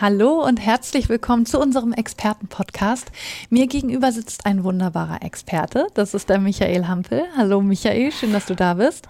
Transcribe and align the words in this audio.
Hallo 0.00 0.44
und 0.46 0.58
herzlich 0.60 1.08
willkommen 1.08 1.44
zu 1.44 1.58
unserem 1.58 1.92
Expertenpodcast. 1.92 3.10
Mir 3.50 3.66
gegenüber 3.66 4.12
sitzt 4.12 4.46
ein 4.46 4.62
wunderbarer 4.62 5.24
Experte. 5.24 5.88
Das 5.94 6.14
ist 6.14 6.28
der 6.28 6.38
Michael 6.38 6.86
Hampel. 6.86 7.24
Hallo 7.36 7.60
Michael, 7.62 8.12
schön, 8.12 8.32
dass 8.32 8.46
du 8.46 8.54
da 8.54 8.74
bist. 8.74 9.08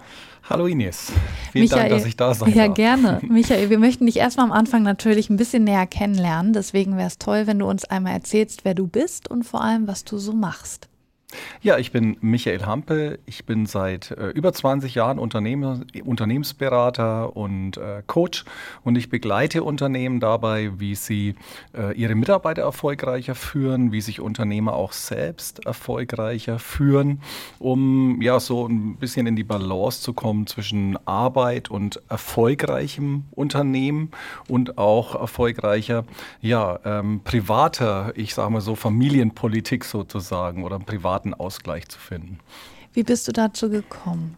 Hallo 0.49 0.65
Ines. 0.65 1.11
Vielen 1.51 1.65
Michael, 1.65 1.89
Dank, 1.89 1.91
dass 2.01 2.07
ich 2.07 2.17
da 2.17 2.33
sein 2.33 2.51
Ja, 2.55 2.65
darf. 2.65 2.75
gerne. 2.75 3.19
Michael, 3.27 3.69
wir 3.69 3.77
möchten 3.77 4.07
dich 4.07 4.17
erstmal 4.17 4.47
am 4.47 4.51
Anfang 4.51 4.81
natürlich 4.81 5.29
ein 5.29 5.37
bisschen 5.37 5.63
näher 5.63 5.85
kennenlernen. 5.85 6.53
Deswegen 6.53 6.97
wäre 6.97 7.07
es 7.07 7.19
toll, 7.19 7.45
wenn 7.45 7.59
du 7.59 7.67
uns 7.69 7.85
einmal 7.85 8.13
erzählst, 8.13 8.65
wer 8.65 8.73
du 8.73 8.87
bist 8.87 9.29
und 9.29 9.43
vor 9.43 9.61
allem, 9.61 9.87
was 9.87 10.05
du 10.05 10.17
so 10.17 10.33
machst. 10.33 10.88
Ja, 11.61 11.77
ich 11.77 11.91
bin 11.91 12.17
Michael 12.21 12.65
Hampe. 12.65 13.19
Ich 13.25 13.45
bin 13.45 13.65
seit 13.65 14.11
äh, 14.11 14.29
über 14.29 14.53
20 14.53 14.95
Jahren 14.95 15.19
Unternehmen, 15.19 15.85
Unternehmensberater 16.03 17.35
und 17.35 17.77
äh, 17.77 18.01
Coach 18.07 18.45
und 18.83 18.95
ich 18.95 19.09
begleite 19.09 19.63
Unternehmen 19.63 20.19
dabei, 20.19 20.71
wie 20.79 20.95
sie 20.95 21.35
äh, 21.77 21.93
ihre 21.95 22.15
Mitarbeiter 22.15 22.61
erfolgreicher 22.61 23.35
führen, 23.35 23.91
wie 23.91 24.01
sich 24.01 24.21
Unternehmer 24.21 24.73
auch 24.73 24.93
selbst 24.93 25.65
erfolgreicher 25.65 26.59
führen, 26.59 27.21
um 27.59 28.21
ja 28.21 28.39
so 28.39 28.65
ein 28.65 28.95
bisschen 28.95 29.27
in 29.27 29.35
die 29.35 29.43
Balance 29.43 30.01
zu 30.01 30.13
kommen 30.13 30.47
zwischen 30.47 30.97
Arbeit 31.05 31.69
und 31.69 32.01
erfolgreichem 32.09 33.25
Unternehmen 33.31 34.11
und 34.47 34.77
auch 34.77 35.13
erfolgreicher, 35.13 36.05
ja, 36.41 36.79
ähm, 36.85 37.21
privater, 37.23 38.13
ich 38.15 38.33
sage 38.33 38.49
mal 38.49 38.61
so, 38.61 38.75
Familienpolitik 38.75 39.83
sozusagen 39.83 40.63
oder 40.63 40.79
privaten 41.19 41.33
Ausgleich 41.33 41.87
zu 41.87 41.99
finden. 41.99 42.39
Wie 42.93 43.03
bist 43.03 43.27
du 43.27 43.31
dazu 43.31 43.69
gekommen? 43.69 44.37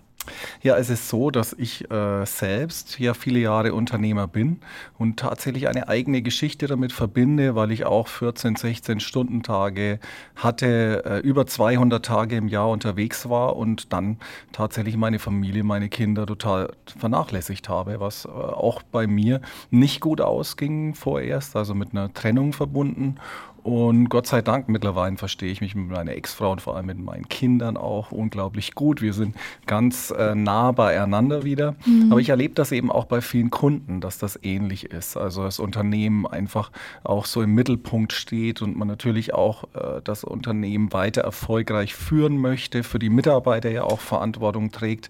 Ja, 0.62 0.78
es 0.78 0.92
ist 0.92 1.10
so, 1.10 1.32
dass 1.32 1.54
ich 1.54 1.90
äh, 1.90 2.26
selbst 2.28 3.00
ja 3.00 3.16
viele 3.16 3.40
Jahre 3.40 3.73
Unternehmer 3.73 4.28
bin 4.28 4.60
und 5.00 5.18
tatsächlich 5.18 5.68
eine 5.68 5.88
eigene 5.88 6.22
Geschichte 6.22 6.68
damit 6.68 6.92
verbinde, 6.92 7.56
weil 7.56 7.72
ich 7.72 7.86
auch 7.86 8.08
14, 8.08 8.56
16 8.56 9.00
Stunden 9.00 9.42
Tage 9.42 10.00
hatte, 10.36 11.04
äh, 11.06 11.20
über 11.28 11.48
200 11.48 12.06
Tage 12.06 12.36
im 12.36 12.48
Jahr 12.48 12.70
unterwegs 12.70 13.30
war 13.30 13.56
und 13.56 13.94
dann 13.94 14.20
tatsächlich 14.52 14.95
meine 14.95 15.18
Familie, 15.18 15.64
meine 15.64 15.90
Kinder 15.90 16.28
total 16.28 16.72
vernachlässigt 16.86 17.68
habe, 17.68 18.00
was 18.00 18.26
äh, 18.26 18.30
auch 18.30 18.84
bei 18.84 19.08
mir 19.08 19.42
nicht 19.72 20.02
gut 20.02 20.22
ausging 20.22 20.94
vorerst, 20.94 21.56
also 21.56 21.73
mit 21.73 21.94
einer 21.94 22.14
Trennung 22.14 22.54
verbunden 22.54 23.16
und 23.64 24.09
Gott 24.09 24.26
sei 24.26 24.42
Dank 24.42 24.70
mittlerweile 24.70 25.17
verstehe 25.17 25.52
ich 25.52 25.62
mich 25.62 25.76
mit 25.76 25.90
meiner 25.90 26.14
Ex-Frau 26.14 26.52
und 26.52 26.62
vor 26.62 26.76
allem 26.76 26.88
mit 26.88 26.98
meinen 26.98 27.30
Kindern 27.30 27.78
auch 27.78 28.12
unglaublich 28.12 28.73
gut. 28.73 29.02
Wir 29.02 29.14
sind 29.14 29.36
ganz 29.67 30.12
äh, 30.12 30.34
nah 30.34 30.72
beieinander 30.72 31.44
wieder. 31.44 31.76
Mhm. 31.86 32.12
Aber 32.12 32.20
ich 32.20 32.30
erlebe 32.30 32.56
das 32.56 32.72
eben 32.72 32.92
auch 32.92 33.06
bei 33.06 33.22
vielen 33.22 33.52
Kunden, 33.52 34.02
dass 34.02 34.17
das 34.17 34.39
ähnlich 34.42 34.86
ist. 34.86 35.16
Also 35.16 35.44
das 35.44 35.59
Unternehmen 35.59 36.26
einfach 36.26 36.72
auch 37.04 37.26
so 37.26 37.42
im 37.42 37.54
Mittelpunkt 37.54 38.14
steht 38.14 38.62
und 38.62 38.78
man 38.78 38.88
natürlich 38.88 39.34
auch 39.34 39.66
äh, 39.76 40.02
das 40.04 40.23
Unternehmen 40.23 40.92
weiter 40.94 41.22
erfolgreich 41.22 41.94
führen 41.94 42.38
möchte, 42.38 42.84
für 42.84 43.00
die 43.00 43.09
Mitarbeiter 43.09 43.70
ja 43.70 43.84
auch 43.84 44.00
Verantwortung 44.00 44.72
trägt. 44.72 45.09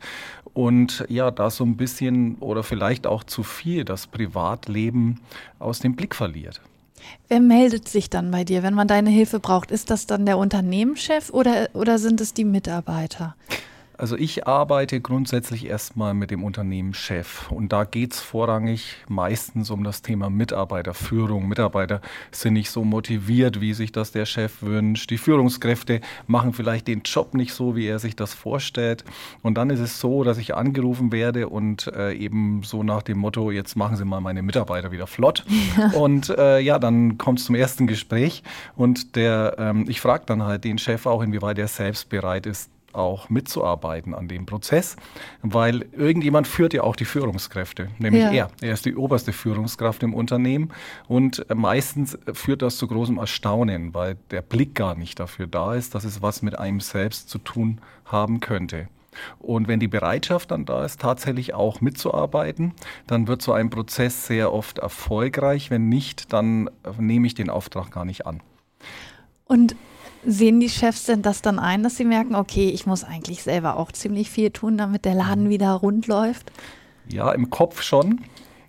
Und 0.53 1.05
ja, 1.07 1.31
da 1.31 1.49
so 1.49 1.63
ein 1.63 1.77
bisschen 1.77 2.35
oder 2.39 2.63
vielleicht 2.63 3.07
auch 3.07 3.23
zu 3.23 3.43
viel 3.43 3.85
das 3.85 4.07
Privatleben 4.07 5.21
aus 5.59 5.79
dem 5.79 5.95
Blick 5.95 6.15
verliert. 6.15 6.61
Wer 7.27 7.39
meldet 7.39 7.87
sich 7.87 8.09
dann 8.09 8.31
bei 8.31 8.43
dir, 8.43 8.63
wenn 8.63 8.73
man 8.73 8.87
deine 8.87 9.09
Hilfe 9.09 9.39
braucht? 9.39 9.71
Ist 9.71 9.89
das 9.89 10.07
dann 10.07 10.25
der 10.25 10.37
Unternehmenschef 10.37 11.29
oder, 11.29 11.69
oder 11.73 11.97
sind 11.97 12.21
es 12.21 12.33
die 12.33 12.45
Mitarbeiter? 12.45 13.35
Also 14.01 14.17
ich 14.17 14.47
arbeite 14.47 14.99
grundsätzlich 14.99 15.67
erstmal 15.67 16.15
mit 16.15 16.31
dem 16.31 16.43
Unternehmenschef 16.43 17.51
und 17.51 17.71
da 17.71 17.83
geht 17.83 18.13
es 18.13 18.19
vorrangig 18.19 18.95
meistens 19.07 19.69
um 19.69 19.83
das 19.83 20.01
Thema 20.01 20.31
Mitarbeiterführung. 20.31 21.47
Mitarbeiter 21.47 22.01
sind 22.31 22.53
nicht 22.53 22.71
so 22.71 22.83
motiviert, 22.83 23.61
wie 23.61 23.75
sich 23.75 23.91
das 23.91 24.11
der 24.11 24.25
Chef 24.25 24.63
wünscht. 24.63 25.11
Die 25.11 25.19
Führungskräfte 25.19 26.01
machen 26.25 26.53
vielleicht 26.53 26.87
den 26.87 27.03
Job 27.03 27.35
nicht 27.35 27.53
so, 27.53 27.75
wie 27.75 27.85
er 27.85 27.99
sich 27.99 28.15
das 28.15 28.33
vorstellt. 28.33 29.05
Und 29.43 29.59
dann 29.59 29.69
ist 29.69 29.79
es 29.79 29.99
so, 29.99 30.23
dass 30.23 30.39
ich 30.39 30.55
angerufen 30.55 31.11
werde 31.11 31.47
und 31.47 31.85
äh, 31.95 32.13
eben 32.13 32.63
so 32.63 32.81
nach 32.81 33.03
dem 33.03 33.19
Motto, 33.19 33.51
jetzt 33.51 33.75
machen 33.75 33.97
Sie 33.97 34.05
mal 34.05 34.19
meine 34.19 34.41
Mitarbeiter 34.41 34.91
wieder 34.91 35.05
flott. 35.05 35.45
Ja. 35.77 35.91
Und 36.01 36.29
äh, 36.29 36.59
ja, 36.59 36.79
dann 36.79 37.19
kommt 37.19 37.37
es 37.37 37.45
zum 37.45 37.53
ersten 37.53 37.85
Gespräch 37.85 38.41
und 38.75 39.15
der, 39.15 39.57
ähm, 39.59 39.85
ich 39.87 40.01
frage 40.01 40.23
dann 40.25 40.41
halt 40.41 40.63
den 40.63 40.79
Chef 40.79 41.05
auch, 41.05 41.21
inwieweit 41.21 41.59
er 41.59 41.67
selbst 41.67 42.09
bereit 42.09 42.47
ist, 42.47 42.71
auch 42.93 43.29
mitzuarbeiten 43.29 44.13
an 44.13 44.27
dem 44.27 44.45
Prozess, 44.45 44.95
weil 45.41 45.85
irgendjemand 45.91 46.47
führt 46.47 46.73
ja 46.73 46.83
auch 46.83 46.95
die 46.95 47.05
Führungskräfte, 47.05 47.89
nämlich 47.99 48.23
ja. 48.23 48.31
er. 48.31 48.51
Er 48.61 48.73
ist 48.73 48.85
die 48.85 48.95
oberste 48.95 49.33
Führungskraft 49.33 50.03
im 50.03 50.13
Unternehmen 50.13 50.71
und 51.07 51.45
meistens 51.53 52.17
führt 52.33 52.61
das 52.61 52.77
zu 52.77 52.87
großem 52.87 53.17
Erstaunen, 53.17 53.93
weil 53.93 54.17
der 54.31 54.41
Blick 54.41 54.75
gar 54.75 54.95
nicht 54.95 55.19
dafür 55.19 55.47
da 55.47 55.75
ist, 55.75 55.95
dass 55.95 56.03
es 56.03 56.21
was 56.21 56.41
mit 56.41 56.57
einem 56.57 56.79
selbst 56.79 57.29
zu 57.29 57.37
tun 57.37 57.79
haben 58.05 58.39
könnte. 58.39 58.87
Und 59.39 59.67
wenn 59.67 59.79
die 59.79 59.87
Bereitschaft 59.87 60.51
dann 60.51 60.65
da 60.65 60.85
ist, 60.85 61.01
tatsächlich 61.01 61.53
auch 61.53 61.81
mitzuarbeiten, 61.81 62.73
dann 63.07 63.27
wird 63.27 63.41
so 63.41 63.53
ein 63.53 63.69
Prozess 63.69 64.27
sehr 64.27 64.53
oft 64.53 64.79
erfolgreich. 64.79 65.69
Wenn 65.69 65.89
nicht, 65.89 66.31
dann 66.33 66.69
nehme 66.97 67.27
ich 67.27 67.33
den 67.33 67.49
Auftrag 67.49 67.91
gar 67.91 68.05
nicht 68.05 68.25
an. 68.25 68.41
Und 69.45 69.75
Sehen 70.25 70.59
die 70.59 70.69
Chefs 70.69 71.05
denn 71.05 71.21
das 71.21 71.41
dann 71.41 71.57
ein, 71.57 71.81
dass 71.83 71.97
sie 71.97 72.05
merken, 72.05 72.35
okay, 72.35 72.69
ich 72.69 72.85
muss 72.85 73.03
eigentlich 73.03 73.43
selber 73.43 73.77
auch 73.77 73.91
ziemlich 73.91 74.29
viel 74.29 74.51
tun, 74.51 74.77
damit 74.77 75.05
der 75.05 75.15
Laden 75.15 75.49
wieder 75.49 75.71
rund 75.73 76.07
läuft? 76.07 76.51
Ja, 77.09 77.31
im 77.31 77.49
Kopf 77.49 77.81
schon. 77.81 78.21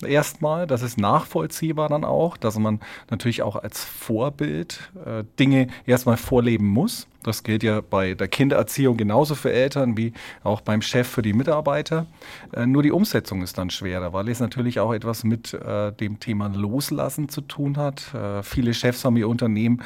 Erstmal, 0.03 0.67
das 0.67 0.83
ist 0.83 0.99
nachvollziehbar 0.99 1.89
dann 1.89 2.05
auch, 2.05 2.37
dass 2.37 2.59
man 2.59 2.81
natürlich 3.11 3.43
auch 3.43 3.57
als 3.57 3.85
Vorbild 3.85 4.91
äh, 5.05 5.25
Dinge 5.39 5.69
erstmal 5.87 6.17
vorleben 6.17 6.67
muss. 6.67 7.07
Das 7.23 7.45
gilt 7.45 7.63
ja 7.63 7.81
bei 7.81 8.15
der 8.15 8.29
Kindererziehung 8.29 8.97
genauso 8.97 9.35
für 9.35 9.53
Eltern 9.53 9.97
wie 9.97 10.13
auch 10.43 10.61
beim 10.61 10.83
Chef 10.83 11.07
für 11.07 11.23
die 11.23 11.33
Mitarbeiter. 11.33 12.07
Äh, 12.53 12.67
nur 12.67 12.83
die 12.83 12.91
Umsetzung 12.91 13.43
ist 13.43 13.59
dann 13.59 13.71
schwerer, 13.71 14.13
weil 14.13 14.29
es 14.29 14.41
natürlich 14.41 14.81
auch 14.81 14.93
etwas 14.93 15.23
mit 15.23 15.55
äh, 15.55 15.93
dem 15.93 16.19
Thema 16.19 16.49
Loslassen 16.49 17.29
zu 17.29 17.41
tun 17.41 17.77
hat. 17.77 18.13
Äh, 18.15 18.43
viele 18.43 18.75
Chefs 18.75 19.05
haben 19.05 19.17
ihr 19.17 19.29
Unternehmen, 19.29 19.83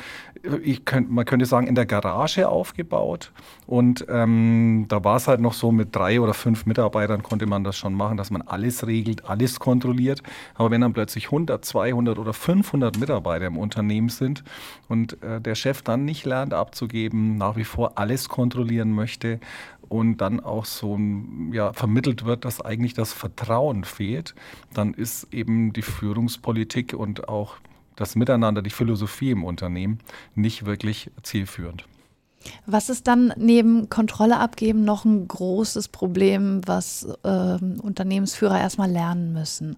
könnt, 0.84 1.10
man 1.10 1.24
könnte 1.24 1.44
sagen, 1.44 1.66
in 1.66 1.74
der 1.74 1.86
Garage 1.86 2.48
aufgebaut. 2.48 3.32
Und 3.66 4.06
ähm, 4.08 4.86
da 4.88 5.04
war 5.04 5.16
es 5.16 5.28
halt 5.28 5.40
noch 5.40 5.52
so, 5.52 5.72
mit 5.72 5.94
drei 5.94 6.20
oder 6.20 6.34
fünf 6.34 6.66
Mitarbeitern 6.66 7.22
konnte 7.22 7.46
man 7.46 7.64
das 7.64 7.76
schon 7.76 7.94
machen, 7.94 8.16
dass 8.16 8.30
man 8.30 8.42
alles 8.42 8.86
regelt, 8.86 9.28
alles 9.28 9.58
kontrolliert. 9.58 10.22
Aber 10.54 10.70
wenn 10.70 10.80
dann 10.80 10.92
plötzlich 10.92 11.26
100, 11.26 11.64
200 11.64 12.18
oder 12.18 12.32
500 12.32 12.98
Mitarbeiter 12.98 13.46
im 13.46 13.58
Unternehmen 13.58 14.08
sind 14.08 14.44
und 14.88 15.16
der 15.22 15.54
Chef 15.54 15.82
dann 15.82 16.04
nicht 16.04 16.24
lernt 16.24 16.54
abzugeben, 16.54 17.25
nach 17.34 17.56
wie 17.56 17.64
vor 17.64 17.98
alles 17.98 18.28
kontrollieren 18.28 18.92
möchte 18.92 19.40
und 19.88 20.18
dann 20.18 20.40
auch 20.40 20.64
so 20.64 20.98
ja, 21.52 21.72
vermittelt 21.72 22.24
wird, 22.24 22.44
dass 22.44 22.60
eigentlich 22.60 22.94
das 22.94 23.12
Vertrauen 23.12 23.84
fehlt, 23.84 24.34
dann 24.74 24.94
ist 24.94 25.32
eben 25.32 25.72
die 25.72 25.82
Führungspolitik 25.82 26.94
und 26.94 27.28
auch 27.28 27.56
das 27.96 28.14
Miteinander, 28.14 28.62
die 28.62 28.70
Philosophie 28.70 29.30
im 29.30 29.44
Unternehmen 29.44 29.98
nicht 30.34 30.66
wirklich 30.66 31.10
zielführend. 31.22 31.84
Was 32.66 32.90
ist 32.90 33.08
dann 33.08 33.32
neben 33.36 33.88
Kontrolle 33.90 34.38
abgeben 34.38 34.84
noch 34.84 35.04
ein 35.04 35.26
großes 35.26 35.88
Problem, 35.88 36.60
was 36.66 37.08
äh, 37.24 37.58
Unternehmensführer 37.82 38.60
erstmal 38.60 38.90
lernen 38.90 39.32
müssen? 39.32 39.76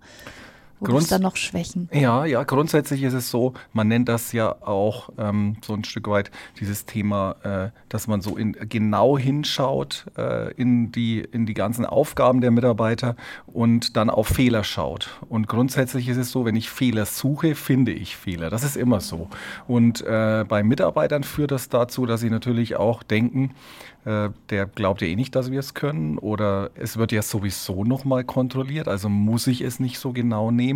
Wo 0.81 0.87
gibt 0.87 1.01
es 1.01 1.09
da 1.09 1.19
noch 1.19 1.37
Schwächen? 1.37 1.89
Ja, 1.93 2.25
ja, 2.25 2.45
grundsätzlich 2.45 3.03
ist 3.03 3.15
es 3.15 3.31
so, 3.31 3.55
man 3.73 3.89
nennt 3.89 4.09
das 4.09 4.33
ja 4.33 4.55
auch 4.63 5.11
ähm, 5.19 5.57
so 5.65 5.75
ein 5.75 5.85
Stück 5.85 6.09
weit 6.09 6.31
dieses 6.61 6.87
Thema, 6.87 7.37
äh, 7.43 7.71
dass 7.89 8.07
man 8.07 8.21
so 8.21 8.37
in, 8.37 8.53
genau 8.53 9.19
hinschaut 9.19 10.07
äh, 10.17 10.53
in, 10.55 10.93
die, 10.93 11.21
in 11.21 11.47
die 11.47 11.55
ganzen 11.55 11.85
Aufgaben 11.85 12.41
der 12.41 12.51
Mitarbeiter 12.51 13.17
und 13.47 13.97
dann 13.97 14.11
auf 14.11 14.29
Fehler 14.29 14.65
schaut. 14.65 15.21
Und 15.29 15.49
grundsätzlich 15.49 16.09
ist 16.09 16.17
es 16.17 16.31
so, 16.31 16.45
wenn 16.45 16.57
ich 16.57 16.71
Fehler 16.71 17.07
suche, 17.07 17.55
finde 17.55 17.93
ich 17.93 18.17
Fehler. 18.17 18.51
Das 18.51 18.63
ist 18.63 18.77
immer 18.77 19.01
so. 19.01 19.29
Und 19.67 20.01
äh, 20.03 20.45
bei 20.49 20.63
Mitarbeitern 20.63 21.25
führt 21.25 21.51
das 21.51 21.69
dazu, 21.69 22.07
dass 22.07 22.21
sie 22.21 22.31
natürlich 22.31 22.77
auch 22.77 23.03
denken, 23.03 23.55
äh, 24.05 24.31
der 24.51 24.67
glaubt 24.67 25.03
ja 25.03 25.09
eh 25.09 25.17
nicht, 25.17 25.35
dass 25.35 25.51
wir 25.51 25.59
es 25.59 25.75
können 25.75 26.19
oder 26.19 26.71
es 26.77 26.97
wird 26.97 27.13
ja 27.13 27.21
sowieso 27.21 27.85
nochmal 27.85 28.25
kontrolliert, 28.25 28.89
also 28.89 29.09
muss 29.09 29.47
ich 29.47 29.61
es 29.61 29.81
nicht 29.81 29.99
so 29.99 30.13
genau 30.13 30.51
nehmen. 30.51 30.68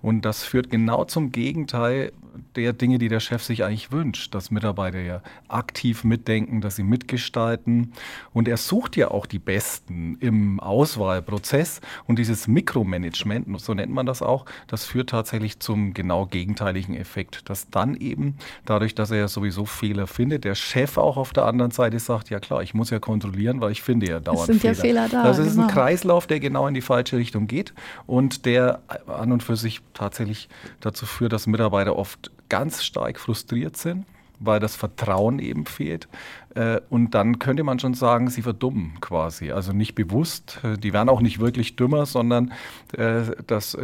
Und 0.00 0.24
das 0.24 0.44
führt 0.44 0.70
genau 0.70 1.04
zum 1.04 1.32
Gegenteil 1.32 2.12
der 2.56 2.72
Dinge, 2.72 2.98
die 2.98 3.08
der 3.08 3.20
Chef 3.20 3.42
sich 3.42 3.64
eigentlich 3.64 3.92
wünscht, 3.92 4.34
dass 4.34 4.50
Mitarbeiter 4.50 5.00
ja 5.00 5.22
aktiv 5.48 6.04
mitdenken, 6.04 6.60
dass 6.60 6.76
sie 6.76 6.82
mitgestalten. 6.82 7.92
Und 8.32 8.48
er 8.48 8.56
sucht 8.56 8.96
ja 8.96 9.10
auch 9.10 9.26
die 9.26 9.38
Besten 9.38 10.16
im 10.20 10.60
Auswahlprozess. 10.60 11.80
Und 12.06 12.18
dieses 12.18 12.48
Mikromanagement, 12.48 13.60
so 13.60 13.74
nennt 13.74 13.92
man 13.92 14.06
das 14.06 14.22
auch, 14.22 14.46
das 14.66 14.84
führt 14.84 15.10
tatsächlich 15.10 15.58
zum 15.60 15.94
genau 15.94 16.26
gegenteiligen 16.26 16.94
Effekt, 16.94 17.48
dass 17.48 17.70
dann 17.70 17.96
eben 17.96 18.36
dadurch, 18.64 18.94
dass 18.94 19.10
er 19.10 19.18
ja 19.18 19.28
sowieso 19.28 19.64
Fehler 19.64 20.06
findet, 20.06 20.44
der 20.44 20.54
Chef 20.54 20.98
auch 20.98 21.16
auf 21.16 21.32
der 21.32 21.46
anderen 21.46 21.70
Seite 21.70 21.98
sagt, 21.98 22.30
ja 22.30 22.40
klar, 22.40 22.62
ich 22.62 22.74
muss 22.74 22.90
ja 22.90 22.98
kontrollieren, 22.98 23.60
weil 23.60 23.72
ich 23.72 23.82
finde 23.82 24.08
ja 24.08 24.20
dauernd 24.20 24.40
es 24.40 24.46
sind 24.46 24.60
Fehler. 24.60 24.74
Ja 24.74 24.80
Fehler 24.80 25.08
da, 25.08 25.24
das 25.24 25.38
ist 25.38 25.54
genau. 25.54 25.66
ein 25.66 25.72
Kreislauf, 25.72 26.26
der 26.26 26.40
genau 26.40 26.66
in 26.66 26.74
die 26.74 26.80
falsche 26.80 27.16
Richtung 27.16 27.46
geht 27.46 27.72
und 28.06 28.46
der 28.46 28.80
an 29.06 29.31
und 29.32 29.42
für 29.42 29.56
sich 29.56 29.80
tatsächlich 29.94 30.48
dazu 30.80 31.06
führt, 31.06 31.32
dass 31.32 31.46
Mitarbeiter 31.46 31.96
oft 31.96 32.30
ganz 32.48 32.84
stark 32.84 33.18
frustriert 33.18 33.76
sind, 33.76 34.06
weil 34.38 34.60
das 34.60 34.76
Vertrauen 34.76 35.38
eben 35.38 35.66
fehlt. 35.66 36.08
Äh, 36.54 36.80
und 36.90 37.14
dann 37.14 37.38
könnte 37.38 37.64
man 37.64 37.78
schon 37.78 37.94
sagen, 37.94 38.28
sie 38.28 38.42
verdummen 38.42 39.00
quasi. 39.00 39.52
Also 39.52 39.72
nicht 39.72 39.94
bewusst. 39.94 40.60
Äh, 40.62 40.76
die 40.76 40.92
werden 40.92 41.08
auch 41.08 41.20
nicht 41.20 41.40
wirklich 41.40 41.76
dümmer, 41.76 42.06
sondern 42.06 42.52
äh, 42.96 43.22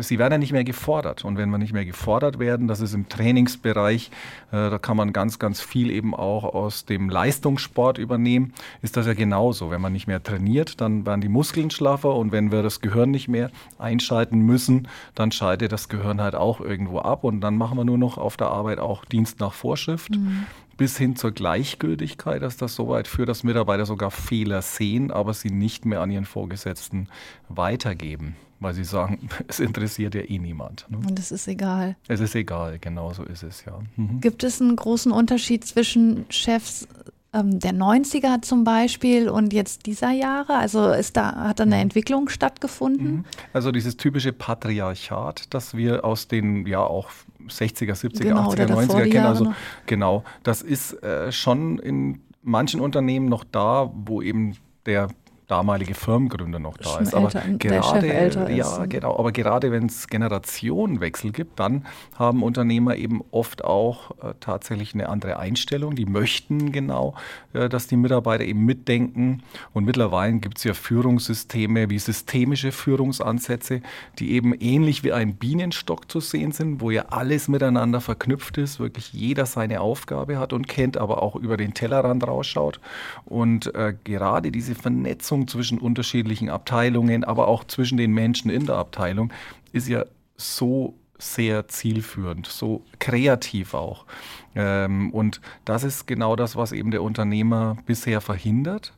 sie 0.00 0.18
werden 0.18 0.32
ja 0.32 0.38
nicht 0.38 0.52
mehr 0.52 0.64
gefordert. 0.64 1.24
Und 1.24 1.38
wenn 1.38 1.50
wir 1.50 1.58
nicht 1.58 1.72
mehr 1.72 1.84
gefordert 1.84 2.38
werden, 2.38 2.68
das 2.68 2.80
ist 2.80 2.94
im 2.94 3.08
Trainingsbereich, 3.08 4.10
da 4.50 4.78
kann 4.78 4.96
man 4.96 5.12
ganz, 5.12 5.38
ganz 5.38 5.60
viel 5.60 5.90
eben 5.90 6.14
auch 6.14 6.44
aus 6.44 6.86
dem 6.86 7.10
Leistungssport 7.10 7.98
übernehmen, 7.98 8.54
ist 8.80 8.96
das 8.96 9.06
ja 9.06 9.14
genauso. 9.14 9.70
Wenn 9.70 9.80
man 9.80 9.92
nicht 9.92 10.06
mehr 10.06 10.22
trainiert, 10.22 10.80
dann 10.80 11.04
werden 11.04 11.20
die 11.20 11.28
Muskeln 11.28 11.70
schlaffer 11.70 12.14
und 12.14 12.32
wenn 12.32 12.50
wir 12.50 12.62
das 12.62 12.80
Gehirn 12.80 13.10
nicht 13.10 13.28
mehr 13.28 13.50
einschalten 13.78 14.40
müssen, 14.40 14.88
dann 15.14 15.32
schaltet 15.32 15.72
das 15.72 15.88
Gehirn 15.88 16.20
halt 16.20 16.34
auch 16.34 16.60
irgendwo 16.60 17.00
ab 17.00 17.24
und 17.24 17.40
dann 17.40 17.56
machen 17.56 17.76
wir 17.76 17.84
nur 17.84 17.98
noch 17.98 18.16
auf 18.16 18.36
der 18.36 18.48
Arbeit 18.48 18.78
auch 18.78 19.04
Dienst 19.04 19.40
nach 19.40 19.52
Vorschrift. 19.52 20.12
Mhm 20.12 20.46
bis 20.78 20.96
hin 20.96 21.16
zur 21.16 21.32
Gleichgültigkeit, 21.32 22.40
dass 22.40 22.56
das 22.56 22.74
so 22.74 22.88
weit 22.88 23.08
führt, 23.08 23.28
dass 23.28 23.42
Mitarbeiter 23.42 23.84
sogar 23.84 24.10
Fehler 24.10 24.62
sehen, 24.62 25.10
aber 25.10 25.34
sie 25.34 25.50
nicht 25.50 25.84
mehr 25.84 26.00
an 26.00 26.10
ihren 26.10 26.24
Vorgesetzten 26.24 27.08
weitergeben, 27.48 28.36
weil 28.60 28.72
sie 28.72 28.84
sagen, 28.84 29.28
es 29.48 29.60
interessiert 29.60 30.14
ja 30.14 30.22
eh 30.22 30.38
niemand. 30.38 30.86
Ne? 30.88 30.98
Und 30.98 31.18
es 31.18 31.32
ist 31.32 31.48
egal. 31.48 31.96
Es 32.06 32.20
ist 32.20 32.34
egal, 32.34 32.78
genau 32.78 33.12
so 33.12 33.24
ist 33.24 33.42
es, 33.42 33.64
ja. 33.66 33.78
Mhm. 33.96 34.20
Gibt 34.20 34.44
es 34.44 34.62
einen 34.62 34.76
großen 34.76 35.12
Unterschied 35.12 35.66
zwischen 35.66 36.24
Chefs 36.30 36.86
ähm, 37.32 37.58
der 37.58 37.72
90er 37.72 38.42
zum 38.42 38.64
Beispiel 38.64 39.28
und 39.28 39.52
jetzt 39.52 39.86
dieser 39.86 40.10
Jahre? 40.10 40.56
Also 40.56 40.90
ist 40.90 41.16
da, 41.16 41.34
hat 41.34 41.60
da 41.60 41.64
eine 41.64 41.76
mhm. 41.76 41.82
Entwicklung 41.82 42.28
stattgefunden? 42.28 43.08
Mhm. 43.08 43.24
Also 43.52 43.72
dieses 43.72 43.96
typische 43.96 44.32
Patriarchat, 44.32 45.52
das 45.52 45.76
wir 45.76 46.04
aus 46.04 46.28
den 46.28 46.66
ja 46.66 46.80
auch 46.80 47.10
60er, 47.48 47.94
70er, 47.94 48.22
genau, 48.22 48.50
80er, 48.50 48.66
90er 48.66 49.10
kennen. 49.10 49.26
Also 49.26 49.54
genau, 49.86 50.24
das 50.42 50.62
ist 50.62 51.02
äh, 51.02 51.32
schon 51.32 51.78
in 51.78 52.20
manchen 52.42 52.80
Unternehmen 52.80 53.26
noch 53.26 53.44
da, 53.44 53.90
wo 53.94 54.22
eben 54.22 54.56
der 54.86 55.08
damalige 55.48 55.94
Firmengründer 55.94 56.58
noch 56.58 56.76
da 56.76 56.98
ist. 56.98 57.14
Aber 57.14 57.30
gerade, 57.58 58.52
ja, 58.52 58.82
ist. 58.82 58.90
genau. 58.90 59.18
Aber 59.18 59.32
gerade 59.32 59.72
wenn 59.72 59.86
es 59.86 60.06
Generationenwechsel 60.06 61.32
gibt, 61.32 61.58
dann 61.58 61.86
haben 62.16 62.42
Unternehmer 62.42 62.96
eben 62.96 63.22
oft 63.30 63.64
auch 63.64 64.10
äh, 64.22 64.34
tatsächlich 64.40 64.92
eine 64.92 65.08
andere 65.08 65.38
Einstellung. 65.38 65.94
Die 65.94 66.04
möchten 66.04 66.70
genau, 66.70 67.14
äh, 67.54 67.70
dass 67.70 67.86
die 67.86 67.96
Mitarbeiter 67.96 68.44
eben 68.44 68.64
mitdenken. 68.66 69.42
Und 69.72 69.84
mittlerweile 69.84 70.38
gibt 70.38 70.58
es 70.58 70.64
ja 70.64 70.74
Führungssysteme 70.74 71.88
wie 71.88 71.98
systemische 71.98 72.70
Führungsansätze, 72.70 73.80
die 74.18 74.32
eben 74.32 74.52
ähnlich 74.52 75.02
wie 75.02 75.12
ein 75.12 75.34
Bienenstock 75.34 76.10
zu 76.10 76.20
sehen 76.20 76.52
sind, 76.52 76.82
wo 76.82 76.90
ja 76.90 77.06
alles 77.08 77.48
miteinander 77.48 78.02
verknüpft 78.02 78.58
ist, 78.58 78.80
wirklich 78.80 79.14
jeder 79.14 79.46
seine 79.46 79.80
Aufgabe 79.80 80.38
hat 80.38 80.52
und 80.52 80.68
kennt, 80.68 80.98
aber 80.98 81.22
auch 81.22 81.36
über 81.36 81.56
den 81.56 81.72
Tellerrand 81.72 82.26
rausschaut. 82.26 82.80
Und 83.24 83.74
äh, 83.74 83.94
gerade 84.04 84.52
diese 84.52 84.74
Vernetzung 84.74 85.37
Vernetzung 85.38 85.48
zwischen 85.48 85.78
unterschiedlichen 85.78 86.50
Abteilungen, 86.50 87.24
aber 87.24 87.48
auch 87.48 87.64
zwischen 87.64 87.98
den 87.98 88.12
Menschen 88.12 88.50
in 88.50 88.66
der 88.66 88.76
Abteilung 88.76 89.32
ist 89.72 89.88
ja 89.88 90.04
so 90.36 90.94
sehr 91.18 91.66
zielführend, 91.68 92.46
so 92.46 92.82
kreativ 92.98 93.74
auch. 93.74 94.06
Ähm, 94.54 95.10
und 95.12 95.40
das 95.64 95.82
ist 95.84 96.06
genau 96.06 96.36
das, 96.36 96.56
was 96.56 96.72
eben 96.72 96.90
der 96.90 97.02
Unternehmer 97.02 97.76
bisher 97.86 98.20
verhindert. 98.20 98.92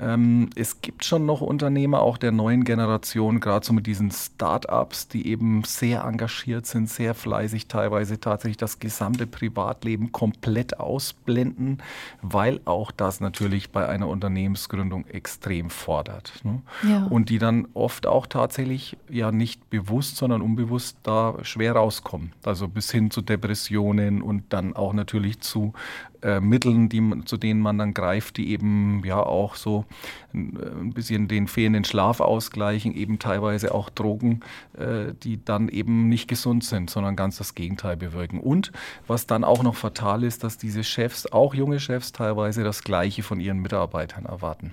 Ähm, 0.00 0.50
es 0.54 0.80
gibt 0.80 1.04
schon 1.04 1.26
noch 1.26 1.40
Unternehmer 1.40 2.00
auch 2.00 2.18
der 2.18 2.32
neuen 2.32 2.64
Generation, 2.64 3.40
gerade 3.40 3.64
so 3.64 3.72
mit 3.72 3.86
diesen 3.86 4.10
Start-ups, 4.10 5.08
die 5.08 5.28
eben 5.28 5.62
sehr 5.64 6.04
engagiert 6.04 6.66
sind, 6.66 6.88
sehr 6.88 7.14
fleißig, 7.14 7.66
teilweise 7.68 8.20
tatsächlich 8.20 8.56
das 8.56 8.78
gesamte 8.78 9.26
Privatleben 9.26 10.12
komplett 10.12 10.80
ausblenden, 10.80 11.82
weil 12.22 12.60
auch 12.64 12.90
das 12.90 13.20
natürlich 13.20 13.70
bei 13.70 13.88
einer 13.88 14.08
Unternehmensgründung 14.08 15.06
extrem 15.06 15.70
fordert. 15.70 16.32
Ne? 16.44 16.62
Ja. 16.88 17.04
Und 17.04 17.28
die 17.28 17.38
dann 17.38 17.68
oft 17.74 18.06
auch 18.06 18.26
tatsächlich 18.26 18.96
ja 19.08 19.32
nicht 19.32 19.70
bewusst, 19.70 20.16
sondern 20.16 20.42
unbewusst 20.42 20.98
da 21.02 21.36
schwer 21.42 21.74
rauskommen. 21.74 22.32
Also 22.44 22.68
bis 22.68 22.90
hin 22.90 23.10
zu 23.10 23.22
Depressionen 23.22 24.22
und 24.22 24.52
dann 24.52 24.74
auch 24.74 24.92
natürlich 24.92 25.40
zu 25.40 25.72
äh, 26.24 26.40
Mitteln, 26.40 26.88
die, 26.88 27.02
zu 27.26 27.36
denen 27.36 27.60
man 27.60 27.78
dann 27.78 27.94
greift, 27.94 28.38
die 28.38 28.50
eben 28.50 29.02
ja 29.04 29.22
auch 29.22 29.54
so 29.54 29.84
ein 30.32 30.92
bisschen 30.94 31.28
den 31.28 31.46
fehlenden 31.46 31.84
Schlaf 31.84 32.20
ausgleichen, 32.20 32.94
eben 32.94 33.18
teilweise 33.18 33.74
auch 33.74 33.90
Drogen, 33.90 34.40
äh, 34.76 35.12
die 35.22 35.44
dann 35.44 35.68
eben 35.68 36.08
nicht 36.08 36.26
gesund 36.26 36.64
sind, 36.64 36.90
sondern 36.90 37.14
ganz 37.14 37.36
das 37.36 37.54
Gegenteil 37.54 37.96
bewirken. 37.96 38.40
Und 38.40 38.72
was 39.06 39.26
dann 39.26 39.44
auch 39.44 39.62
noch 39.62 39.76
fatal 39.76 40.24
ist, 40.24 40.42
dass 40.42 40.58
diese 40.58 40.82
Chefs, 40.82 41.26
auch 41.26 41.54
junge 41.54 41.78
Chefs 41.78 42.12
teilweise 42.12 42.64
das 42.64 42.82
Gleiche 42.82 43.22
von 43.22 43.38
ihren 43.38 43.58
Mitarbeitern 43.58 44.24
erwarten 44.24 44.72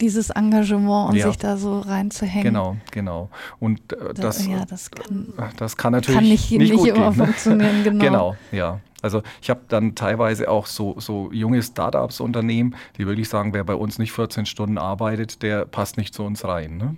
dieses 0.00 0.30
Engagement 0.30 1.10
und 1.10 1.16
ja. 1.16 1.28
sich 1.28 1.38
da 1.38 1.56
so 1.56 1.80
reinzuhängen. 1.80 2.52
Genau, 2.52 2.76
genau. 2.90 3.28
Und 3.60 3.92
äh, 3.92 4.14
das, 4.14 4.46
ja, 4.46 4.64
das, 4.64 4.90
kann, 4.90 5.32
das 5.56 5.76
kann 5.76 5.92
natürlich 5.92 6.18
kann 6.18 6.28
nicht, 6.28 6.50
nicht, 6.50 6.72
nicht 6.72 6.86
immer 6.86 7.10
gehen, 7.10 7.18
ne? 7.18 7.24
funktionieren. 7.26 7.82
Genau. 7.84 8.04
genau, 8.04 8.36
ja. 8.52 8.80
Also 9.02 9.22
ich 9.42 9.50
habe 9.50 9.60
dann 9.68 9.94
teilweise 9.94 10.48
auch 10.50 10.64
so, 10.64 10.98
so 10.98 11.30
junge 11.30 11.62
Startups-Unternehmen, 11.62 12.74
die 12.96 13.06
wirklich 13.06 13.28
sagen, 13.28 13.52
wer 13.52 13.62
bei 13.62 13.74
uns 13.74 13.98
nicht 13.98 14.12
14 14.12 14.46
Stunden 14.46 14.78
arbeitet, 14.78 15.42
der 15.42 15.66
passt 15.66 15.98
nicht 15.98 16.14
zu 16.14 16.22
uns 16.22 16.42
rein. 16.44 16.78
Ne? 16.78 16.96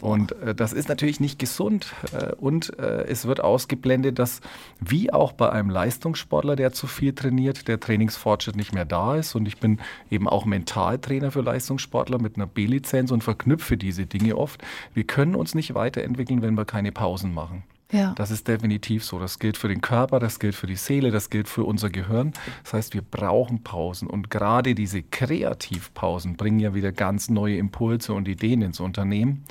Und 0.00 0.32
äh, 0.42 0.54
das 0.54 0.72
ist 0.72 0.88
natürlich 0.88 1.20
nicht 1.20 1.38
gesund. 1.38 1.94
Äh, 2.12 2.34
und 2.34 2.78
äh, 2.78 3.04
es 3.04 3.26
wird 3.26 3.40
ausgeblendet, 3.40 4.18
dass 4.18 4.40
wie 4.80 5.12
auch 5.12 5.32
bei 5.32 5.50
einem 5.50 5.70
Leistungssportler, 5.70 6.56
der 6.56 6.72
zu 6.72 6.86
viel 6.86 7.14
trainiert, 7.14 7.68
der 7.68 7.80
Trainingsfortschritt 7.80 8.56
nicht 8.56 8.72
mehr 8.72 8.84
da 8.84 9.16
ist. 9.16 9.34
Und 9.34 9.46
ich 9.46 9.58
bin 9.58 9.80
eben 10.10 10.28
auch 10.28 10.44
Mentaltrainer 10.44 11.30
für 11.30 11.40
Leistungssportler 11.40 12.18
mit 12.18 12.36
einer 12.36 12.46
B-Lizenz 12.46 13.10
und 13.10 13.24
verknüpfe 13.24 13.76
diese 13.76 14.06
Dinge 14.06 14.36
oft. 14.36 14.62
Wir 14.94 15.04
können 15.04 15.34
uns 15.34 15.54
nicht 15.54 15.74
weiterentwickeln, 15.74 16.42
wenn 16.42 16.54
wir 16.54 16.64
keine 16.64 16.92
Pausen 16.92 17.32
machen. 17.34 17.64
Ja. 17.92 18.14
Das 18.16 18.32
ist 18.32 18.48
definitiv 18.48 19.04
so. 19.04 19.20
Das 19.20 19.38
gilt 19.38 19.56
für 19.56 19.68
den 19.68 19.80
Körper, 19.80 20.18
das 20.18 20.40
gilt 20.40 20.56
für 20.56 20.66
die 20.66 20.76
Seele, 20.76 21.12
das 21.12 21.30
gilt 21.30 21.48
für 21.48 21.64
unser 21.64 21.88
Gehirn. 21.88 22.32
Das 22.64 22.72
heißt, 22.72 22.94
wir 22.94 23.02
brauchen 23.02 23.62
Pausen. 23.62 24.08
Und 24.08 24.28
gerade 24.28 24.74
diese 24.74 25.02
Kreativpausen 25.02 26.36
bringen 26.36 26.58
ja 26.58 26.74
wieder 26.74 26.90
ganz 26.90 27.28
neue 27.28 27.56
Impulse 27.58 28.12
und 28.12 28.26
Ideen 28.26 28.62
ins 28.62 28.80
Unternehmen. 28.80 29.44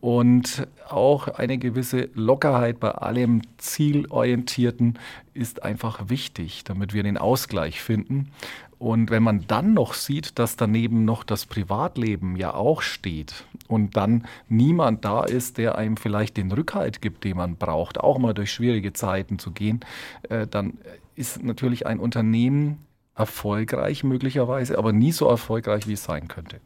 Und 0.00 0.66
auch 0.88 1.28
eine 1.28 1.58
gewisse 1.58 2.10
Lockerheit 2.14 2.80
bei 2.80 2.90
allem 2.90 3.42
Zielorientierten 3.58 4.98
ist 5.32 5.62
einfach 5.62 6.08
wichtig, 6.08 6.64
damit 6.64 6.92
wir 6.92 7.02
den 7.02 7.18
Ausgleich 7.18 7.80
finden. 7.80 8.30
Und 8.78 9.10
wenn 9.10 9.22
man 9.22 9.46
dann 9.46 9.72
noch 9.72 9.94
sieht, 9.94 10.38
dass 10.38 10.56
daneben 10.56 11.04
noch 11.04 11.24
das 11.24 11.46
Privatleben 11.46 12.36
ja 12.36 12.52
auch 12.52 12.82
steht 12.82 13.44
und 13.68 13.96
dann 13.96 14.26
niemand 14.48 15.04
da 15.04 15.24
ist, 15.24 15.56
der 15.56 15.78
einem 15.78 15.96
vielleicht 15.96 16.36
den 16.36 16.52
Rückhalt 16.52 17.00
gibt, 17.00 17.24
den 17.24 17.38
man 17.38 17.56
braucht, 17.56 17.98
auch 17.98 18.18
mal 18.18 18.34
durch 18.34 18.52
schwierige 18.52 18.92
Zeiten 18.92 19.38
zu 19.38 19.52
gehen, 19.52 19.80
äh, 20.28 20.46
dann 20.46 20.74
ist 21.14 21.42
natürlich 21.42 21.86
ein 21.86 21.98
Unternehmen 21.98 22.84
erfolgreich 23.14 24.04
möglicherweise, 24.04 24.76
aber 24.76 24.92
nie 24.92 25.12
so 25.12 25.26
erfolgreich, 25.26 25.86
wie 25.86 25.94
es 25.94 26.04
sein 26.04 26.28
könnte. 26.28 26.60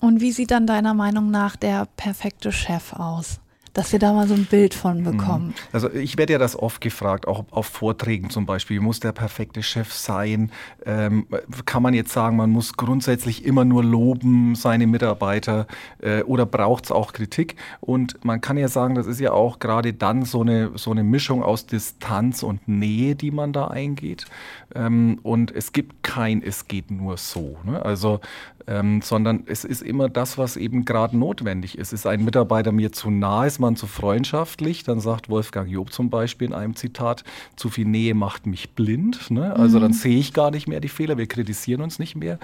Und 0.00 0.20
wie 0.20 0.30
sieht 0.30 0.52
dann 0.52 0.66
deiner 0.66 0.94
Meinung 0.94 1.30
nach 1.30 1.56
der 1.56 1.88
perfekte 1.96 2.52
Chef 2.52 2.92
aus? 2.92 3.40
Dass 3.76 3.92
wir 3.92 3.98
da 3.98 4.12
mal 4.14 4.26
so 4.26 4.34
ein 4.34 4.46
Bild 4.46 4.72
von 4.72 5.00
mhm. 5.00 5.04
bekommen. 5.04 5.54
Also 5.70 5.90
ich 5.92 6.16
werde 6.16 6.32
ja 6.32 6.38
das 6.38 6.58
oft 6.58 6.80
gefragt, 6.80 7.28
auch 7.28 7.44
auf 7.50 7.66
Vorträgen 7.66 8.30
zum 8.30 8.46
Beispiel, 8.46 8.80
muss 8.80 9.00
der 9.00 9.12
perfekte 9.12 9.62
Chef 9.62 9.92
sein? 9.92 10.50
Ähm, 10.86 11.26
kann 11.66 11.82
man 11.82 11.92
jetzt 11.92 12.12
sagen, 12.12 12.36
man 12.36 12.50
muss 12.50 12.74
grundsätzlich 12.74 13.44
immer 13.44 13.66
nur 13.66 13.84
loben 13.84 14.54
seine 14.54 14.86
Mitarbeiter 14.86 15.66
äh, 16.00 16.22
oder 16.22 16.46
braucht 16.46 16.86
es 16.86 16.90
auch 16.90 17.12
Kritik? 17.12 17.56
Und 17.80 18.24
man 18.24 18.40
kann 18.40 18.56
ja 18.56 18.68
sagen, 18.68 18.94
das 18.94 19.06
ist 19.06 19.20
ja 19.20 19.32
auch 19.32 19.58
gerade 19.58 19.92
dann 19.92 20.24
so 20.24 20.40
eine, 20.40 20.70
so 20.76 20.90
eine 20.90 21.04
Mischung 21.04 21.42
aus 21.42 21.66
Distanz 21.66 22.42
und 22.42 22.66
Nähe, 22.66 23.14
die 23.14 23.30
man 23.30 23.52
da 23.52 23.68
eingeht. 23.68 24.24
Ähm, 24.74 25.18
und 25.22 25.54
es 25.54 25.72
gibt 25.72 26.02
kein, 26.02 26.42
es 26.42 26.66
geht 26.66 26.90
nur 26.90 27.18
so. 27.18 27.58
Ne? 27.64 27.84
Also 27.84 28.20
ähm, 28.66 29.00
sondern 29.02 29.44
es 29.46 29.64
ist 29.64 29.82
immer 29.82 30.08
das, 30.08 30.38
was 30.38 30.56
eben 30.56 30.84
gerade 30.84 31.16
notwendig 31.16 31.78
ist. 31.78 31.92
Ist 31.92 32.06
ein 32.06 32.24
Mitarbeiter 32.24 32.72
mir 32.72 32.92
zu 32.92 33.10
nah, 33.10 33.46
ist 33.46 33.58
man 33.58 33.76
zu 33.76 33.86
freundschaftlich, 33.86 34.82
dann 34.82 35.00
sagt 35.00 35.28
Wolfgang 35.28 35.70
Job 35.70 35.92
zum 35.92 36.10
Beispiel 36.10 36.48
in 36.48 36.54
einem 36.54 36.74
Zitat, 36.74 37.24
zu 37.54 37.68
viel 37.68 37.86
Nähe 37.86 38.14
macht 38.14 38.46
mich 38.46 38.70
blind. 38.70 39.30
Ne? 39.30 39.54
Also 39.54 39.78
mhm. 39.78 39.82
dann 39.82 39.92
sehe 39.92 40.18
ich 40.18 40.32
gar 40.32 40.50
nicht 40.50 40.66
mehr 40.66 40.80
die 40.80 40.88
Fehler, 40.88 41.16
wir 41.16 41.26
kritisieren 41.26 41.80
uns 41.80 41.98
nicht 41.98 42.16
mehr. 42.16 42.38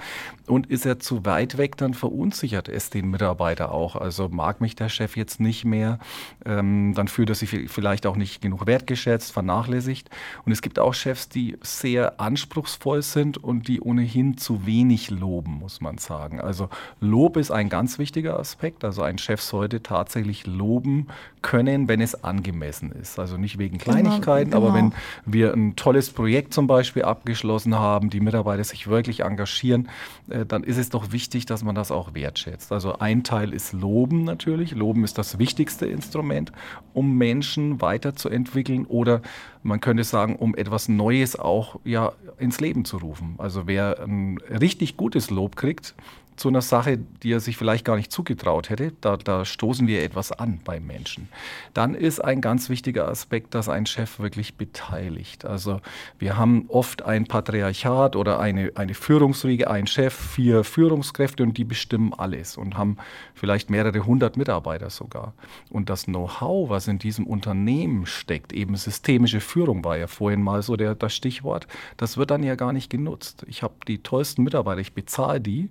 Und 0.47 0.67
ist 0.67 0.85
er 0.85 0.99
zu 0.99 1.25
weit 1.25 1.57
weg, 1.57 1.77
dann 1.77 1.93
verunsichert 1.93 2.69
es 2.69 2.89
den 2.89 3.09
Mitarbeiter 3.09 3.71
auch. 3.71 3.95
Also 3.95 4.29
mag 4.29 4.61
mich 4.61 4.75
der 4.75 4.89
Chef 4.89 5.17
jetzt 5.17 5.39
nicht 5.39 5.65
mehr, 5.65 5.99
ähm, 6.45 6.93
dann 6.95 7.07
fühlt 7.07 7.29
er 7.29 7.35
sich 7.35 7.49
vielleicht 7.69 8.05
auch 8.05 8.15
nicht 8.15 8.41
genug 8.41 8.65
wertgeschätzt, 8.65 9.31
vernachlässigt. 9.31 10.09
Und 10.45 10.51
es 10.51 10.61
gibt 10.61 10.79
auch 10.79 10.93
Chefs, 10.93 11.27
die 11.27 11.57
sehr 11.61 12.19
anspruchsvoll 12.21 13.01
sind 13.01 13.43
und 13.43 13.67
die 13.67 13.81
ohnehin 13.81 14.37
zu 14.37 14.65
wenig 14.65 15.09
loben, 15.09 15.59
muss 15.59 15.81
man 15.81 15.97
sagen. 15.97 16.12
Also 16.13 16.69
Lob 16.99 17.37
ist 17.37 17.51
ein 17.51 17.69
ganz 17.69 17.99
wichtiger 17.99 18.39
Aspekt. 18.39 18.83
Also 18.83 19.01
ein 19.01 19.17
Chef 19.17 19.41
sollte 19.41 19.81
tatsächlich 19.83 20.45
loben 20.47 21.07
können, 21.41 21.87
wenn 21.87 22.01
es 22.01 22.23
angemessen 22.23 22.91
ist. 22.91 23.19
Also 23.19 23.37
nicht 23.37 23.57
wegen 23.59 23.77
genau, 23.77 23.91
Kleinigkeiten, 23.91 24.51
genau, 24.51 24.61
genau. 24.61 24.71
aber 24.71 24.77
wenn 24.77 24.93
wir 25.25 25.53
ein 25.53 25.75
tolles 25.75 26.09
Projekt 26.09 26.53
zum 26.53 26.67
Beispiel 26.67 27.03
abgeschlossen 27.03 27.75
haben, 27.75 28.09
die 28.09 28.19
Mitarbeiter 28.19 28.63
sich 28.63 28.87
wirklich 28.87 29.21
engagieren, 29.21 29.89
äh, 30.29 30.45
dann 30.45 30.63
ist 30.63 30.77
es 30.77 30.89
doch 30.89 31.11
wichtig, 31.11 31.45
dass 31.45 31.63
man 31.63 31.75
das 31.75 31.91
auch 31.91 32.13
wertschätzt. 32.13 32.71
Also 32.71 32.97
ein 32.99 33.23
Teil 33.23 33.53
ist 33.53 33.73
Loben 33.73 34.23
natürlich. 34.23 34.71
Loben 34.71 35.03
ist 35.03 35.17
das 35.17 35.37
wichtigste 35.37 35.85
Instrument, 35.85 36.51
um 36.93 37.17
Menschen 37.17 37.81
weiterzuentwickeln 37.81 38.85
oder 38.85 39.21
man 39.63 39.79
könnte 39.79 40.03
sagen, 40.03 40.35
um 40.35 40.55
etwas 40.55 40.89
Neues 40.89 41.37
auch 41.39 41.79
ja 41.83 42.11
ins 42.37 42.59
Leben 42.59 42.85
zu 42.85 42.97
rufen. 42.97 43.35
Also 43.37 43.65
wer 43.65 43.99
ein 44.01 44.37
richtig 44.49 44.97
gutes 44.97 45.29
Lob 45.29 45.55
kriegt, 45.55 45.95
zu 46.35 46.49
einer 46.49 46.61
Sache, 46.61 46.97
die 46.97 47.31
er 47.31 47.39
sich 47.39 47.57
vielleicht 47.57 47.85
gar 47.85 47.95
nicht 47.95 48.11
zugetraut 48.11 48.69
hätte. 48.69 48.93
Da, 49.01 49.17
da 49.17 49.45
stoßen 49.45 49.87
wir 49.87 50.03
etwas 50.03 50.31
an 50.31 50.59
beim 50.63 50.85
Menschen. 50.85 51.29
Dann 51.73 51.95
ist 51.95 52.23
ein 52.23 52.41
ganz 52.41 52.69
wichtiger 52.69 53.07
Aspekt, 53.07 53.53
dass 53.55 53.69
ein 53.69 53.85
Chef 53.85 54.19
wirklich 54.19 54.55
beteiligt. 54.55 55.45
Also 55.45 55.81
wir 56.19 56.37
haben 56.37 56.65
oft 56.69 57.03
ein 57.03 57.25
Patriarchat 57.25 58.15
oder 58.15 58.39
eine, 58.39 58.71
eine 58.75 58.93
Führungsriege, 58.93 59.69
ein 59.69 59.87
Chef, 59.87 60.13
vier 60.13 60.63
Führungskräfte 60.63 61.43
und 61.43 61.57
die 61.57 61.63
bestimmen 61.63 62.13
alles 62.13 62.57
und 62.57 62.77
haben 62.77 62.97
vielleicht 63.33 63.69
mehrere 63.69 64.05
hundert 64.05 64.37
Mitarbeiter 64.37 64.89
sogar. 64.89 65.33
Und 65.69 65.89
das 65.89 66.05
Know-how, 66.05 66.69
was 66.69 66.87
in 66.87 66.99
diesem 66.99 67.27
Unternehmen 67.27 68.05
steckt, 68.05 68.53
eben 68.53 68.75
systemische 68.75 69.41
Führung 69.41 69.83
war 69.83 69.97
ja 69.97 70.07
vorhin 70.07 70.41
mal 70.41 70.61
so 70.61 70.75
der, 70.75 70.95
das 70.95 71.15
Stichwort, 71.15 71.67
das 71.97 72.17
wird 72.17 72.31
dann 72.31 72.43
ja 72.43 72.55
gar 72.55 72.73
nicht 72.73 72.89
genutzt. 72.89 73.45
Ich 73.47 73.63
habe 73.63 73.73
die 73.87 73.99
tollsten 73.99 74.43
Mitarbeiter, 74.43 74.81
ich 74.81 74.93
bezahle 74.93 75.41
die 75.41 75.69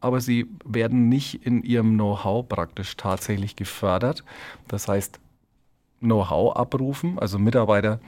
aber 0.00 0.20
sie 0.20 0.46
werden 0.64 1.08
nicht 1.08 1.46
in 1.46 1.62
ihrem 1.62 1.94
Know-how 1.94 2.48
praktisch 2.48 2.96
tatsächlich 2.96 3.56
gefördert. 3.56 4.24
Das 4.68 4.88
heißt, 4.88 5.20
Know-how 6.00 6.56
abrufen, 6.56 7.18
also 7.18 7.38
Mitarbeiter 7.38 8.00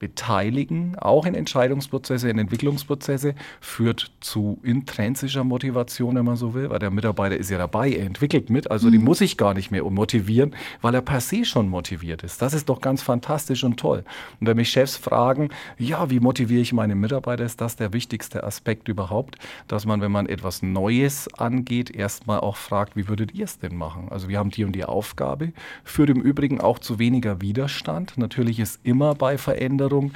beteiligen, 0.00 0.98
auch 0.98 1.26
in 1.26 1.34
Entscheidungsprozesse, 1.34 2.30
in 2.30 2.38
Entwicklungsprozesse, 2.38 3.34
führt 3.60 4.10
zu 4.20 4.58
intrinsischer 4.62 5.44
Motivation, 5.44 6.16
wenn 6.16 6.24
man 6.24 6.36
so 6.36 6.54
will, 6.54 6.70
weil 6.70 6.78
der 6.78 6.90
Mitarbeiter 6.90 7.36
ist 7.36 7.50
ja 7.50 7.58
dabei, 7.58 7.92
er 7.92 8.06
entwickelt 8.06 8.48
mit, 8.48 8.70
also 8.70 8.88
mhm. 8.88 8.92
die 8.92 8.98
muss 8.98 9.20
ich 9.20 9.36
gar 9.36 9.52
nicht 9.52 9.70
mehr 9.70 9.84
motivieren, 9.84 10.56
weil 10.80 10.94
er 10.94 11.02
per 11.02 11.20
se 11.20 11.44
schon 11.44 11.68
motiviert 11.68 12.22
ist. 12.22 12.40
Das 12.40 12.54
ist 12.54 12.70
doch 12.70 12.80
ganz 12.80 13.02
fantastisch 13.02 13.62
und 13.62 13.78
toll. 13.78 14.02
Und 14.40 14.46
wenn 14.46 14.56
mich 14.56 14.70
Chefs 14.70 14.96
fragen, 14.96 15.50
ja, 15.78 16.08
wie 16.08 16.18
motiviere 16.18 16.62
ich 16.62 16.72
meine 16.72 16.94
Mitarbeiter, 16.94 17.44
ist 17.44 17.60
das 17.60 17.76
der 17.76 17.92
wichtigste 17.92 18.42
Aspekt 18.42 18.88
überhaupt, 18.88 19.36
dass 19.68 19.84
man, 19.84 20.00
wenn 20.00 20.10
man 20.10 20.26
etwas 20.26 20.62
Neues 20.62 21.28
angeht, 21.34 21.90
erstmal 21.90 22.40
auch 22.40 22.56
fragt, 22.56 22.96
wie 22.96 23.06
würdet 23.06 23.34
ihr 23.34 23.44
es 23.44 23.58
denn 23.58 23.76
machen? 23.76 24.08
Also 24.08 24.28
wir 24.28 24.38
haben 24.38 24.50
die 24.50 24.64
und 24.64 24.72
die 24.72 24.86
Aufgabe, 24.86 25.52
führt 25.84 26.08
im 26.08 26.22
Übrigen 26.22 26.58
auch 26.58 26.78
zu 26.78 26.98
weniger 26.98 27.42
Widerstand. 27.42 28.16
Natürlich 28.16 28.60
ist 28.60 28.80
immer 28.82 29.14
bei 29.14 29.36
Veränderungen 29.36 29.89
Veränderung 29.90 30.12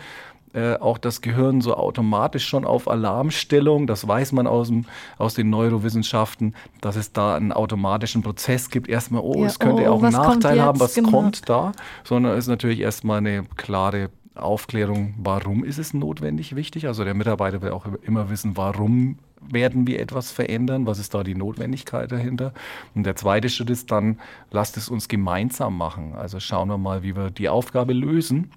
äh, 0.52 0.76
auch 0.76 0.98
das 0.98 1.20
Gehirn 1.20 1.60
so 1.60 1.74
automatisch 1.74 2.46
schon 2.46 2.64
auf 2.64 2.86
Alarmstellung. 2.86 3.88
Das 3.88 4.06
weiß 4.06 4.30
man 4.30 4.46
aus, 4.46 4.68
dem, 4.68 4.84
aus 5.18 5.34
den 5.34 5.50
Neurowissenschaften, 5.50 6.54
dass 6.80 6.94
es 6.94 7.12
da 7.12 7.34
einen 7.34 7.50
automatischen 7.50 8.22
Prozess 8.22 8.70
gibt. 8.70 8.88
Erstmal, 8.88 9.22
oh, 9.22 9.40
ja, 9.40 9.46
es 9.46 9.58
könnte 9.58 9.82
oh, 9.82 9.94
auch 9.94 10.02
einen 10.04 10.12
Nachteil 10.12 10.62
haben, 10.62 10.78
was 10.78 10.94
genau. 10.94 11.10
kommt 11.10 11.48
da? 11.48 11.72
Sondern 12.04 12.34
es 12.34 12.44
ist 12.44 12.48
natürlich 12.48 12.78
erstmal 12.78 13.18
eine 13.18 13.44
klare 13.56 14.10
Aufklärung, 14.36 15.14
warum 15.18 15.64
ist 15.64 15.78
es 15.78 15.92
notwendig 15.92 16.54
wichtig. 16.54 16.86
Also 16.86 17.02
der 17.02 17.14
Mitarbeiter 17.14 17.60
will 17.60 17.70
auch 17.70 17.86
immer 18.02 18.30
wissen, 18.30 18.56
warum 18.56 19.18
werden 19.50 19.86
wir 19.86 20.00
etwas 20.00 20.30
verändern? 20.30 20.86
Was 20.86 20.98
ist 20.98 21.14
da 21.14 21.22
die 21.22 21.34
Notwendigkeit 21.34 22.10
dahinter? 22.10 22.52
Und 22.94 23.04
der 23.04 23.16
zweite 23.16 23.48
Schritt 23.48 23.70
ist 23.70 23.90
dann, 23.90 24.18
lasst 24.50 24.76
es 24.76 24.88
uns 24.88 25.08
gemeinsam 25.08 25.76
machen. 25.76 26.14
Also 26.14 26.40
schauen 26.40 26.68
wir 26.68 26.78
mal, 26.78 27.02
wie 27.02 27.16
wir 27.16 27.30
die 27.30 27.48
Aufgabe 27.48 27.92
lösen. 27.92 28.50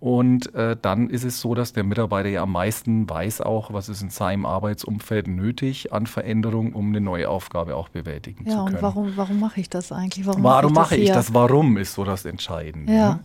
Und 0.00 0.54
äh, 0.54 0.76
dann 0.80 1.08
ist 1.10 1.24
es 1.24 1.40
so, 1.40 1.54
dass 1.54 1.72
der 1.72 1.84
Mitarbeiter 1.84 2.28
ja 2.28 2.42
am 2.42 2.52
meisten 2.52 3.08
weiß 3.08 3.40
auch, 3.42 3.72
was 3.72 3.88
ist 3.88 4.02
in 4.02 4.10
seinem 4.10 4.46
Arbeitsumfeld 4.46 5.28
nötig 5.28 5.92
an 5.92 6.06
Veränderung, 6.06 6.72
um 6.72 6.88
eine 6.88 7.00
neue 7.00 7.28
Aufgabe 7.28 7.76
auch 7.76 7.88
bewältigen 7.88 8.44
ja, 8.46 8.50
zu 8.50 8.64
können. 8.64 8.72
Ja, 8.72 8.76
und 8.76 8.82
warum, 8.82 9.12
warum 9.16 9.40
mache 9.40 9.60
ich 9.60 9.70
das 9.70 9.92
eigentlich? 9.92 10.26
Warum, 10.26 10.42
warum 10.42 10.72
mache 10.72 10.96
ich, 10.96 11.08
das, 11.08 11.26
ich 11.26 11.26
das? 11.26 11.34
Warum 11.34 11.76
ist 11.76 11.94
so 11.94 12.04
das 12.04 12.24
Entscheidende. 12.24 12.92
Ja, 12.92 13.08
ne? 13.10 13.20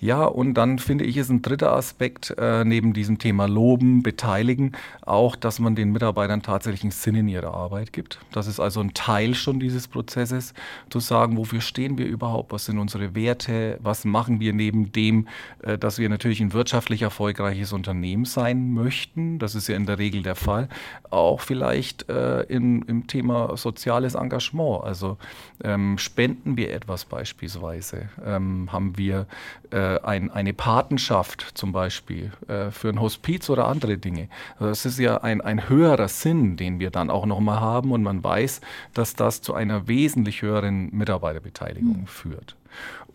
ja 0.00 0.24
und 0.24 0.54
dann 0.54 0.78
finde 0.78 1.04
ich, 1.04 1.16
ist 1.16 1.30
ein 1.30 1.42
dritter 1.42 1.72
Aspekt 1.72 2.34
äh, 2.36 2.64
neben 2.64 2.92
diesem 2.92 3.18
Thema 3.18 3.46
Loben, 3.46 4.02
Beteiligen, 4.02 4.72
auch, 5.02 5.36
dass 5.36 5.58
man 5.58 5.74
den 5.74 5.92
Mitarbeitern 5.92 6.42
tatsächlich 6.42 6.66
tatsächlichen 6.66 6.90
Sinn 6.90 7.14
in 7.14 7.28
ihrer 7.28 7.54
Arbeit 7.54 7.92
gibt. 7.92 8.18
Das 8.32 8.46
ist 8.46 8.60
also 8.60 8.80
ein 8.80 8.92
Teil 8.92 9.34
schon 9.34 9.60
dieses 9.60 9.88
Prozesses, 9.88 10.52
zu 10.90 11.00
sagen, 11.00 11.36
wofür 11.36 11.60
stehen 11.60 11.96
wir 11.96 12.06
überhaupt, 12.06 12.52
was 12.52 12.66
sind 12.66 12.78
unsere 12.78 13.14
Werte, 13.14 13.78
was 13.82 14.04
machen 14.04 14.40
wir 14.40 14.52
neben 14.52 14.90
dem, 14.90 15.28
äh, 15.62 15.78
dass 15.78 15.98
wir 15.98 16.08
natürlich 16.16 16.40
ein 16.40 16.54
wirtschaftlich 16.54 17.02
erfolgreiches 17.02 17.74
Unternehmen 17.74 18.24
sein 18.24 18.72
möchten, 18.72 19.38
das 19.38 19.54
ist 19.54 19.68
ja 19.68 19.76
in 19.76 19.84
der 19.84 19.98
Regel 19.98 20.22
der 20.22 20.34
Fall, 20.34 20.70
auch 21.10 21.42
vielleicht 21.42 22.08
äh, 22.08 22.40
in, 22.44 22.80
im 22.82 23.06
Thema 23.06 23.54
soziales 23.58 24.14
Engagement. 24.14 24.82
Also 24.82 25.18
ähm, 25.62 25.98
spenden 25.98 26.56
wir 26.56 26.72
etwas 26.72 27.04
beispielsweise, 27.04 28.08
ähm, 28.24 28.72
haben 28.72 28.96
wir 28.96 29.26
äh, 29.70 30.00
ein, 30.00 30.30
eine 30.30 30.54
Patenschaft 30.54 31.52
zum 31.52 31.72
Beispiel 31.72 32.32
äh, 32.48 32.70
für 32.70 32.88
ein 32.88 33.00
Hospiz 33.00 33.50
oder 33.50 33.68
andere 33.68 33.98
Dinge. 33.98 34.30
Also 34.54 34.68
das 34.68 34.86
ist 34.86 34.98
ja 34.98 35.18
ein, 35.18 35.42
ein 35.42 35.68
höherer 35.68 36.08
Sinn, 36.08 36.56
den 36.56 36.80
wir 36.80 36.90
dann 36.90 37.10
auch 37.10 37.26
nochmal 37.26 37.60
haben 37.60 37.92
und 37.92 38.02
man 38.02 38.24
weiß, 38.24 38.62
dass 38.94 39.14
das 39.14 39.42
zu 39.42 39.52
einer 39.52 39.86
wesentlich 39.86 40.40
höheren 40.40 40.88
Mitarbeiterbeteiligung 40.96 42.00
mhm. 42.00 42.06
führt. 42.06 42.56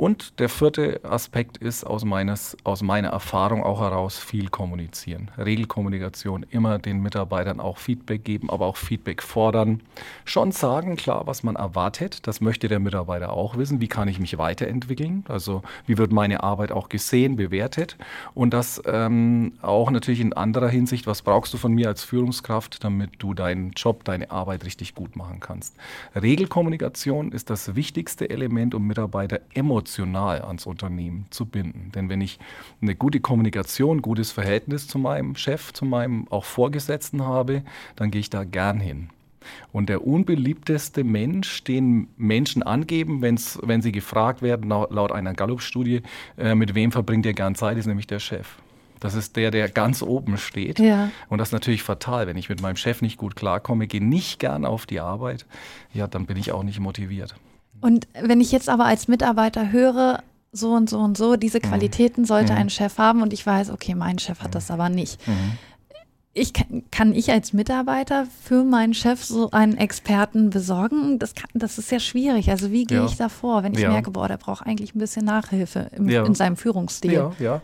Und 0.02 0.40
der 0.40 0.50
vierte 0.50 1.00
Aspekt 1.04 1.58
ist 1.58 1.84
aus, 1.84 2.06
meines, 2.06 2.58
aus 2.64 2.82
meiner 2.82 3.10
Erfahrung 3.10 3.64
auch 3.64 3.82
heraus 3.82 4.18
viel 4.18 4.50
kommunizieren. 4.50 5.30
Regelkommunikation, 5.38 6.44
immer 6.50 6.80
den 6.80 7.04
Mitarbeitern 7.04 7.60
auch 7.60 7.78
Feedback 7.78 8.24
geben, 8.24 8.50
aber 8.50 8.66
auch 8.66 8.78
Feedback 8.78 9.22
fordern. 9.22 9.82
Schon 10.26 10.52
sagen, 10.54 10.96
klar, 10.96 11.28
was 11.28 11.44
man 11.44 11.56
erwartet. 11.56 12.26
Das 12.26 12.42
möchte 12.42 12.68
der 12.68 12.80
Mitarbeiter 12.80 13.32
auch 13.32 13.58
wissen. 13.58 13.80
Wie 13.80 13.88
kann 13.88 14.08
ich 14.08 14.20
mich 14.20 14.40
weiterentwickeln? 14.40 15.24
Also 15.28 15.62
wie 15.86 16.00
wird 16.00 16.12
meine 16.12 16.42
Arbeit 16.42 16.72
auch 16.72 16.90
gesehen, 16.90 17.36
bewertet? 17.36 17.96
Und 18.34 18.56
das 18.56 18.82
ähm, 18.88 19.54
auch 19.62 19.92
natürlich 19.92 20.22
in 20.22 20.34
anderer 20.34 20.70
Hinsicht, 20.70 21.06
was 21.06 21.22
brauchst 21.22 21.54
du 21.54 21.60
von 21.60 21.74
mir 21.74 21.90
als 21.90 22.04
Führungskraft, 22.04 22.84
damit 22.84 23.12
du 23.20 23.36
deinen 23.36 23.72
Job, 23.74 24.04
deine 24.04 24.32
Arbeit 24.32 24.66
richtig 24.66 24.96
gut 24.96 25.16
machen 25.16 25.40
kannst. 25.42 25.76
Regelkommunikation 26.16 27.32
ist 27.32 27.52
das 27.52 27.76
wichtigste 27.76 28.32
Element, 28.32 28.74
um 28.74 28.88
Mitarbeiter 28.88 29.42
emotional 29.54 30.42
ans 30.42 30.66
Unternehmen 30.66 31.26
zu 31.30 31.46
binden. 31.46 31.92
Denn 31.94 32.10
wenn 32.10 32.22
ich 32.22 32.40
eine 32.82 32.96
gute 32.96 33.20
Kommunikation, 33.20 34.02
gutes 34.02 34.32
Verhältnis 34.32 34.88
zu 34.88 35.00
meinem 35.00 35.36
Chef, 35.36 35.74
zu 35.74 35.86
meinem 35.86 36.28
auch 36.30 36.46
Vorgesetzten 36.46 37.24
habe, 37.24 37.64
dann 37.96 38.12
gehe 38.12 38.22
ich 38.22 38.30
da 38.30 38.44
gern 38.44 38.80
hin. 38.80 39.10
Und 39.72 39.90
der 39.90 40.06
unbeliebteste 40.06 41.04
Mensch, 41.04 41.64
den 41.64 42.08
Menschen 42.18 42.64
angeben, 42.64 43.22
wenn's, 43.22 43.60
wenn 43.64 43.82
sie 43.82 43.92
gefragt 43.92 44.42
werden, 44.42 44.70
laut 44.70 45.12
einer 45.12 45.34
Gallup-Studie, 45.34 46.02
äh, 46.38 46.56
mit 46.56 46.76
wem 46.76 46.92
verbringt 46.92 47.26
ihr 47.26 47.34
gern 47.34 47.56
Zeit, 47.56 47.78
ist 47.78 47.88
nämlich 47.88 48.08
der 48.08 48.20
Chef. 48.20 48.58
Das 49.00 49.16
ist 49.16 49.36
der, 49.36 49.50
der 49.50 49.68
ganz 49.68 50.04
oben 50.04 50.38
steht. 50.38 50.78
Ja. 50.78 51.10
Und 51.28 51.40
das 51.40 51.50
ist 51.50 51.54
natürlich 51.54 51.82
fatal. 51.82 52.28
Wenn 52.28 52.38
ich 52.38 52.50
mit 52.50 52.62
meinem 52.62 52.76
Chef 52.76 53.02
nicht 53.02 53.18
gut 53.18 53.36
klarkomme, 53.36 53.88
gehe 53.88 54.04
nicht 54.04 54.40
gern 54.40 54.64
auf 54.64 54.86
die 54.86 55.00
Arbeit, 55.00 55.48
ja, 55.92 56.06
dann 56.06 56.28
bin 56.28 56.38
ich 56.38 56.52
auch 56.52 56.62
nicht 56.62 56.80
motiviert. 56.80 57.36
Und 57.82 58.08
wenn 58.22 58.40
ich 58.42 58.52
jetzt 58.52 58.70
aber 58.70 58.86
als 58.86 59.08
Mitarbeiter 59.08 59.72
höre, 59.72 60.24
so 60.52 60.74
und 60.74 60.90
so 60.90 61.00
und 61.00 61.18
so, 61.18 61.36
diese 61.36 61.60
mhm. 61.60 61.64
Qualitäten 61.64 62.26
sollte 62.26 62.54
mhm. 62.54 62.60
ein 62.60 62.70
Chef 62.70 62.98
haben 62.98 63.22
und 63.22 63.34
ich 63.34 63.46
weiß, 63.46 63.72
okay, 63.72 63.96
mein 63.96 64.20
Chef 64.20 64.40
hat 64.40 64.50
mhm. 64.50 64.54
das 64.54 64.72
aber 64.72 64.90
nicht. 64.90 65.26
Mhm. 65.28 65.58
Ich, 66.34 66.54
kann 66.92 67.14
ich 67.14 67.30
als 67.30 67.52
Mitarbeiter 67.52 68.26
für 68.42 68.64
meinen 68.64 68.94
Chef 68.94 69.22
so 69.22 69.52
einen 69.52 69.76
Experten 69.76 70.50
besorgen? 70.50 71.20
Das, 71.20 71.36
kann, 71.36 71.50
das 71.54 71.78
ist 71.78 71.90
sehr 71.90 72.00
schwierig. 72.00 72.50
Also 72.50 72.72
wie 72.72 72.86
gehe 72.86 73.00
ja. 73.00 73.06
ich 73.06 73.18
da 73.18 73.28
vor, 73.28 73.64
wenn 73.64 73.74
ich 73.74 73.82
ja. 73.82 73.92
merke, 73.92 74.12
boah, 74.12 74.30
der 74.30 74.38
braucht 74.38 74.66
eigentlich 74.66 74.96
ein 74.96 75.00
bisschen 75.00 75.26
Nachhilfe 75.26 75.92
im, 75.94 76.08
ja. 76.08 76.26
in 76.26 76.34
seinem 76.34 76.56
Führungsstil? 76.56 77.12
Ja, 77.12 77.32
ja. 77.38 77.62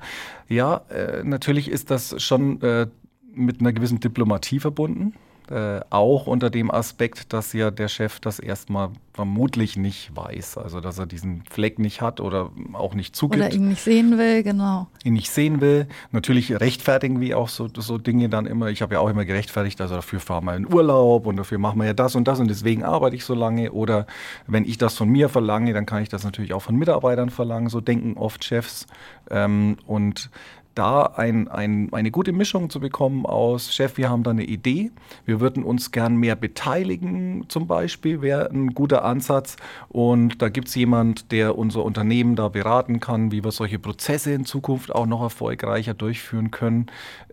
ja 0.50 0.82
äh, 0.90 1.24
natürlich 1.24 1.70
ist 1.70 1.92
das 1.92 2.22
schon 2.22 2.62
äh, 2.62 2.88
mit 3.34 3.62
einer 3.62 3.72
gewissen 3.72 4.02
Diplomatie 4.02 4.60
verbunden. 4.60 5.14
Äh, 5.50 5.80
auch 5.90 6.28
unter 6.28 6.50
dem 6.50 6.70
Aspekt, 6.70 7.32
dass 7.32 7.54
ja 7.54 7.72
der 7.72 7.88
Chef 7.88 8.20
das 8.20 8.38
erstmal 8.40 8.90
vermutlich 9.14 9.78
nicht 9.78 10.14
weiß. 10.14 10.58
Also, 10.58 10.82
dass 10.82 11.00
er 11.00 11.06
diesen 11.06 11.44
Fleck 11.50 11.80
nicht 11.80 12.02
hat 12.02 12.20
oder 12.20 12.52
auch 12.74 12.94
nicht 12.94 13.16
zugibt. 13.16 13.42
Oder 13.42 13.54
ihn 13.54 13.70
nicht 13.70 13.82
sehen 13.82 14.18
will, 14.18 14.44
genau. 14.44 14.88
Ihn 15.06 15.14
nicht 15.14 15.32
sehen 15.32 15.62
will. 15.62 15.88
Natürlich 16.12 16.52
rechtfertigen 16.60 17.22
wir 17.22 17.38
auch 17.38 17.48
so, 17.48 17.70
so 17.78 17.98
Dinge 17.98 18.28
dann 18.28 18.46
immer. 18.46 18.68
Ich 18.68 18.82
habe 18.82 18.96
ja 18.96 19.00
auch 19.00 19.10
immer 19.10 19.24
gerechtfertigt, 19.24 19.80
also 19.80 19.96
dafür 19.96 20.20
fahren 20.20 20.44
wir 20.44 20.56
in 20.56 20.72
Urlaub 20.72 21.26
und 21.26 21.38
dafür 21.38 21.60
machen 21.60 21.80
wir 21.80 21.86
ja 21.86 21.94
das 21.94 22.16
und 22.16 22.28
das 22.28 22.42
und 22.42 22.50
deswegen 22.50 22.84
arbeite 22.84 23.16
ich 23.16 23.24
so 23.24 23.34
lange. 23.34 23.72
Oder 23.72 24.06
wenn 24.48 24.66
ich 24.66 24.78
das 24.78 24.96
von 24.96 25.08
mir 25.08 25.30
verlange, 25.30 25.74
dann 25.74 25.86
kann 25.86 26.04
ich 26.04 26.10
das 26.10 26.26
natürlich 26.26 26.54
auch 26.54 26.62
von 26.62 26.76
Mitarbeitern 26.76 27.30
verlangen. 27.30 27.70
So 27.70 27.80
denken 27.80 28.18
oft 28.18 28.44
Chefs. 28.44 28.86
Ähm, 29.32 29.78
und 29.88 30.30
da 30.78 31.04
ein, 31.04 31.48
ein, 31.48 31.90
eine 31.92 32.12
gute 32.12 32.34
Mischung 32.34 32.70
zu 32.70 32.80
bekommen 32.80 33.26
aus, 33.26 33.74
Chef, 33.74 33.98
wir 33.98 34.10
haben 34.10 34.24
da 34.24 34.32
eine 34.32 34.44
Idee, 34.44 34.92
wir 35.26 35.40
würden 35.40 35.64
uns 35.64 35.92
gern 35.92 36.16
mehr 36.18 36.36
beteiligen 36.36 37.46
zum 37.48 37.68
Beispiel, 37.68 38.22
wäre 38.22 38.50
ein 38.52 38.74
guter 38.74 39.04
Ansatz. 39.04 39.58
Und 39.90 40.42
da 40.42 40.50
gibt 40.50 40.68
es 40.68 40.76
jemand, 40.76 41.32
der 41.32 41.58
unser 41.58 41.84
Unternehmen 41.84 42.36
da 42.36 42.50
beraten 42.50 43.00
kann, 43.00 43.32
wie 43.32 43.44
wir 43.44 43.52
solche 43.52 43.80
Prozesse 43.80 44.32
in 44.34 44.46
Zukunft 44.46 44.94
auch 44.94 45.06
noch 45.06 45.22
erfolgreicher 45.22 45.94
durchführen 45.94 46.52
können. 46.52 46.88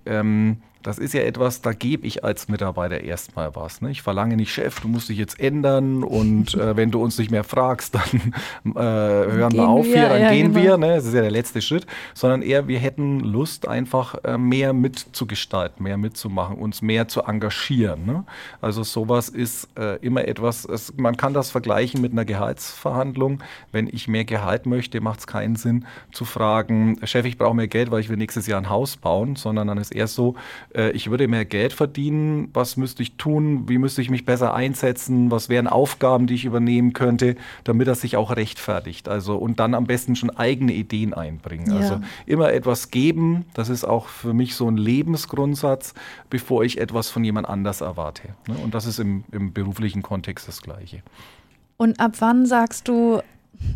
Ähm, 0.07 0.59
das 0.85 0.99
ist 0.99 1.15
ja 1.15 1.23
etwas, 1.23 1.63
da 1.63 1.73
gebe 1.73 2.07
ich 2.07 2.25
als 2.25 2.49
Mitarbeiter 2.49 3.01
erstmal 3.01 3.57
was. 3.57 3.81
Ne? 3.81 3.91
Ich 3.91 4.03
verlange 4.03 4.37
nicht, 4.37 4.53
Chef, 4.53 4.81
du 4.81 4.89
musst 4.89 5.09
dich 5.09 5.17
jetzt 5.17 5.41
ändern 5.41 6.05
und 6.05 6.55
äh, 6.55 6.77
wenn 6.77 6.91
du 6.91 7.03
uns 7.03 7.19
nicht 7.19 7.31
mehr 7.31 7.43
fragst, 7.43 7.95
dann 7.95 8.35
äh, 8.77 8.81
hören 8.81 9.49
gehen 9.49 9.61
wir 9.61 9.69
auf 9.69 9.87
wir, 9.87 9.95
hier, 9.95 10.09
dann 10.11 10.21
ja, 10.21 10.31
gehen 10.31 10.53
genau. 10.53 10.63
wir. 10.63 10.77
Ne? 10.77 10.97
Das 10.97 11.07
ist 11.07 11.15
ja 11.15 11.23
der 11.23 11.31
letzte 11.31 11.63
Schritt. 11.63 11.87
Sondern 12.13 12.43
eher, 12.43 12.69
wir 12.69 12.79
hätten 12.79 13.21
Lust, 13.21 13.67
einfach 13.67 14.23
äh, 14.25 14.37
mehr 14.37 14.75
mitzugestalten, 14.75 15.83
mehr 15.83 15.97
mitzumachen, 15.97 16.59
uns 16.59 16.83
mehr 16.83 17.09
zu 17.09 17.23
engagieren. 17.23 18.05
Ne? 18.05 18.25
Also 18.61 18.83
sowas 18.83 19.31
ist 19.31 19.69
äh, 19.79 19.97
immer 20.05 20.29
etwas, 20.29 20.67
es, 20.67 20.93
man 20.99 21.17
kann 21.17 21.33
das 21.33 21.51
vergleichen 21.51 22.03
mit 22.03 22.13
einer 22.13 22.27
Gehaltsverhandlung. 22.27 23.43
Wenn 23.73 23.89
ich 23.91 24.07
mehr 24.07 24.27
Gehalt 24.27 24.67
möchte, 24.67 25.01
macht 25.01 25.21
es 25.21 25.27
keinen 25.27 25.57
Sinn 25.57 25.87
zu 26.13 26.27
fragen, 26.27 26.99
Chef, 27.05 27.25
ich 27.25 27.39
brauche 27.39 27.55
mehr 27.55 27.69
Geld, 27.69 27.91
weil 27.91 28.01
ich 28.01 28.11
will 28.11 28.19
nächstes 28.19 28.47
Jahr 28.47 28.61
ein 28.61 28.69
Haus 28.69 28.99
bauen, 28.99 29.37
sondern 29.37 29.69
dann 29.69 29.79
ist 29.79 29.95
eher 29.95 30.09
so, 30.09 30.35
äh, 30.75 30.91
ich 30.91 31.11
würde 31.11 31.29
mehr 31.29 31.45
Geld 31.45 31.73
verdienen, 31.73 32.49
was 32.53 32.77
müsste 32.77 33.03
ich 33.03 33.17
tun, 33.17 33.69
wie 33.69 33.79
müsste 33.79 34.03
ich 34.03 34.11
mich 34.11 34.25
besser 34.25 34.55
einsetzen, 34.55 35.31
was 35.31 35.49
wären 35.49 35.67
Aufgaben, 35.67 36.27
die 36.27 36.35
ich 36.35 36.45
übernehmen 36.45 36.93
könnte, 36.93 37.37
damit 37.65 37.89
das 37.89 38.01
sich 38.01 38.17
auch 38.17 38.35
rechtfertigt. 38.35 39.09
Also 39.09 39.37
und 39.37 39.61
dann 39.61 39.75
am 39.75 39.87
besten 39.87 40.17
schon 40.17 40.31
eigene 40.31 40.73
Ideen 40.73 41.15
einbringen. 41.15 41.71
Ja. 41.71 41.77
Also 41.77 42.01
immer 42.27 42.53
etwas 42.53 42.91
geben, 42.91 43.47
das 43.55 43.69
ist 43.69 43.85
auch 43.85 44.09
für 44.09 44.35
mich 44.35 44.55
so 44.55 44.69
ein 44.69 44.77
Lebensgrundsatz, 44.77 45.95
bevor 46.31 46.65
ich 46.65 46.79
etwas 46.79 47.11
von 47.11 47.25
jemand 47.25 47.49
anders 47.49 47.81
erwarte. 47.81 48.29
Ne? 48.49 48.57
Und 48.63 48.75
das 48.75 48.87
ist 48.87 48.99
im, 48.99 49.25
im 49.33 49.53
beruflichen 49.53 50.03
Kontext 50.03 50.49
das 50.49 50.63
Gleiche. 50.63 51.03
Und 51.77 51.99
ab 52.01 52.13
wann 52.21 52.47
sagst 52.47 52.89
du, 52.89 53.21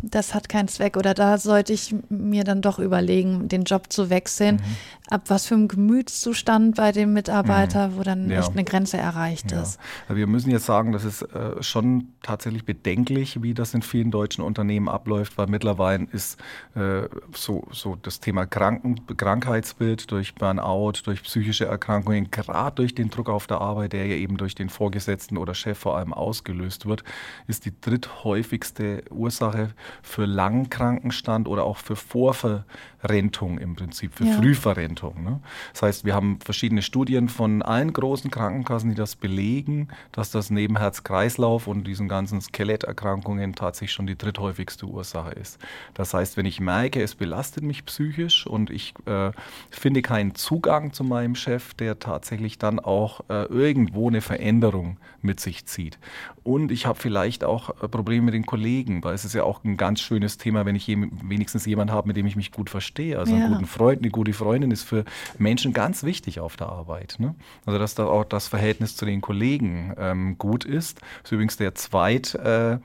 das 0.03 0.33
hat 0.33 0.49
keinen 0.49 0.67
Zweck 0.67 0.97
oder 0.97 1.13
da 1.13 1.37
sollte 1.37 1.73
ich 1.73 1.95
mir 2.09 2.43
dann 2.43 2.61
doch 2.61 2.79
überlegen, 2.79 3.47
den 3.47 3.63
Job 3.63 3.91
zu 3.91 4.09
wechseln. 4.09 4.55
Mhm. 4.55 4.75
Ab 5.09 5.23
was 5.27 5.47
für 5.47 5.55
einem 5.55 5.67
Gemütszustand 5.67 6.75
bei 6.75 6.91
dem 6.91 7.13
Mitarbeiter, 7.13 7.89
mhm. 7.89 7.97
wo 7.97 8.03
dann 8.03 8.29
ja. 8.29 8.39
echt 8.39 8.51
eine 8.51 8.63
Grenze 8.63 8.97
erreicht 8.97 9.51
ja. 9.51 9.61
ist. 9.61 9.79
Wir 10.07 10.27
müssen 10.27 10.51
jetzt 10.51 10.65
sagen, 10.65 10.91
das 10.91 11.03
ist 11.03 11.23
äh, 11.23 11.61
schon 11.63 12.09
tatsächlich 12.21 12.65
bedenklich, 12.65 13.41
wie 13.41 13.53
das 13.53 13.73
in 13.73 13.81
vielen 13.81 14.11
deutschen 14.11 14.43
Unternehmen 14.43 14.87
abläuft, 14.87 15.37
weil 15.37 15.47
mittlerweile 15.47 16.07
ist 16.11 16.39
äh, 16.75 17.03
so, 17.33 17.67
so 17.71 17.95
das 17.95 18.19
Thema 18.19 18.45
Kranken, 18.45 19.01
Krankheitsbild 19.17 20.11
durch 20.11 20.35
Burnout, 20.35 20.93
durch 21.05 21.23
psychische 21.23 21.65
Erkrankungen, 21.65 22.29
gerade 22.31 22.75
durch 22.75 22.93
den 22.93 23.09
Druck 23.09 23.29
auf 23.29 23.47
der 23.47 23.61
Arbeit, 23.61 23.93
der 23.93 24.05
ja 24.05 24.15
eben 24.15 24.37
durch 24.37 24.55
den 24.55 24.69
Vorgesetzten 24.69 25.37
oder 25.37 25.53
Chef 25.53 25.77
vor 25.77 25.97
allem 25.97 26.13
ausgelöst 26.13 26.85
wird, 26.85 27.03
ist 27.47 27.65
die 27.65 27.73
dritthäufigste 27.81 29.03
Ursache 29.09 29.68
für 30.01 30.25
Langkrankenstand 30.25 31.47
oder 31.47 31.63
auch 31.63 31.77
für 31.77 31.95
Vorverrentung 31.95 33.57
im 33.57 33.75
Prinzip, 33.75 34.13
für 34.15 34.25
ja. 34.25 34.33
Frühverrentung. 34.33 35.23
Ne? 35.23 35.39
Das 35.73 35.81
heißt, 35.81 36.05
wir 36.05 36.15
haben 36.15 36.39
verschiedene 36.41 36.81
Studien 36.81 37.29
von 37.29 37.61
allen 37.61 37.93
großen 37.93 38.31
Krankenkassen, 38.31 38.89
die 38.89 38.95
das 38.95 39.15
belegen, 39.15 39.89
dass 40.11 40.31
das 40.31 40.49
neben 40.49 40.77
Herz-Kreislauf 40.77 41.67
und 41.67 41.85
diesen 41.85 42.07
ganzen 42.07 42.41
Skeletterkrankungen 42.41 43.55
tatsächlich 43.55 43.93
schon 43.93 44.07
die 44.07 44.17
dritthäufigste 44.17 44.85
Ursache 44.85 45.31
ist. 45.31 45.59
Das 45.93 46.13
heißt, 46.13 46.37
wenn 46.37 46.45
ich 46.45 46.59
merke, 46.59 47.01
es 47.01 47.15
belastet 47.15 47.63
mich 47.63 47.85
psychisch 47.85 48.47
und 48.47 48.69
ich 48.69 48.93
äh, 49.05 49.31
finde 49.69 50.01
keinen 50.01 50.35
Zugang 50.35 50.93
zu 50.93 51.03
meinem 51.03 51.35
Chef, 51.35 51.73
der 51.73 51.99
tatsächlich 51.99 52.57
dann 52.57 52.79
auch 52.79 53.21
äh, 53.29 53.45
irgendwo 53.45 54.07
eine 54.07 54.21
Veränderung 54.21 54.97
mit 55.21 55.39
sich 55.39 55.65
zieht. 55.65 55.99
Und 56.43 56.71
ich 56.71 56.85
habe 56.85 56.99
vielleicht 56.99 57.43
auch 57.43 57.81
äh, 57.81 57.87
Probleme 57.87 58.25
mit 58.25 58.33
den 58.33 58.45
Kollegen, 58.45 59.03
weil 59.03 59.13
es 59.13 59.25
ist 59.25 59.33
ja 59.33 59.43
auch 59.43 59.58
ein 59.63 59.77
ganz 59.77 60.01
schönes 60.01 60.37
Thema, 60.37 60.65
wenn 60.65 60.75
ich 60.75 60.87
wenigstens 60.87 61.65
jemanden 61.65 61.93
habe, 61.93 62.07
mit 62.07 62.17
dem 62.17 62.25
ich 62.25 62.35
mich 62.35 62.51
gut 62.51 62.69
verstehe. 62.69 63.17
Also 63.17 63.35
ja. 63.35 63.43
einen 63.43 63.53
guten 63.53 63.65
Freund, 63.65 64.01
eine 64.01 64.11
gute 64.11 64.33
Freundin 64.33 64.71
ist 64.71 64.83
für 64.83 65.05
Menschen 65.37 65.73
ganz 65.73 66.03
wichtig 66.03 66.39
auf 66.39 66.55
der 66.55 66.67
Arbeit. 66.67 67.15
Ne? 67.19 67.35
Also 67.65 67.79
dass 67.79 67.95
da 67.95 68.05
auch 68.05 68.25
das 68.25 68.47
Verhältnis 68.47 68.95
zu 68.95 69.05
den 69.05 69.21
Kollegen 69.21 69.93
ähm, 69.97 70.37
gut 70.37 70.65
ist. 70.65 71.01
Das 71.01 71.25
ist 71.25 71.31
übrigens 71.31 71.57
der 71.57 71.75
zweit 71.75 72.35
äh, 72.35 72.73
äh 72.73 72.79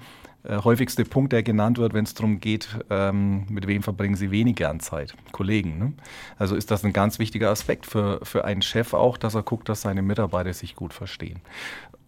häufigste 0.63 1.05
Punkt, 1.05 1.33
der 1.33 1.43
genannt 1.43 1.79
wird, 1.79 1.95
wenn 1.95 2.05
es 2.05 2.15
darum 2.15 2.41
geht, 2.41 2.69
ähm, 2.91 3.47
mit 3.49 3.67
wem 3.67 3.83
verbringen 3.83 4.17
Sie 4.17 4.31
wenig 4.31 4.57
gern 4.57 4.81
Zeit? 4.81 5.15
Kollegen. 5.33 5.79
Ne? 5.79 5.93
Also 6.39 6.57
ist 6.57 6.71
das 6.71 6.85
ein 6.85 6.93
ganz 6.93 7.19
wichtiger 7.19 7.51
Aspekt 7.51 7.87
für, 7.87 8.21
für 8.23 8.45
einen 8.45 8.63
Chef 8.63 8.95
auch, 8.95 9.17
dass 9.17 9.35
er 9.35 9.43
guckt, 9.43 9.69
dass 9.69 9.83
seine 9.83 10.03
Mitarbeiter 10.03 10.53
sich 10.53 10.77
gut 10.77 10.93
verstehen. 10.93 11.41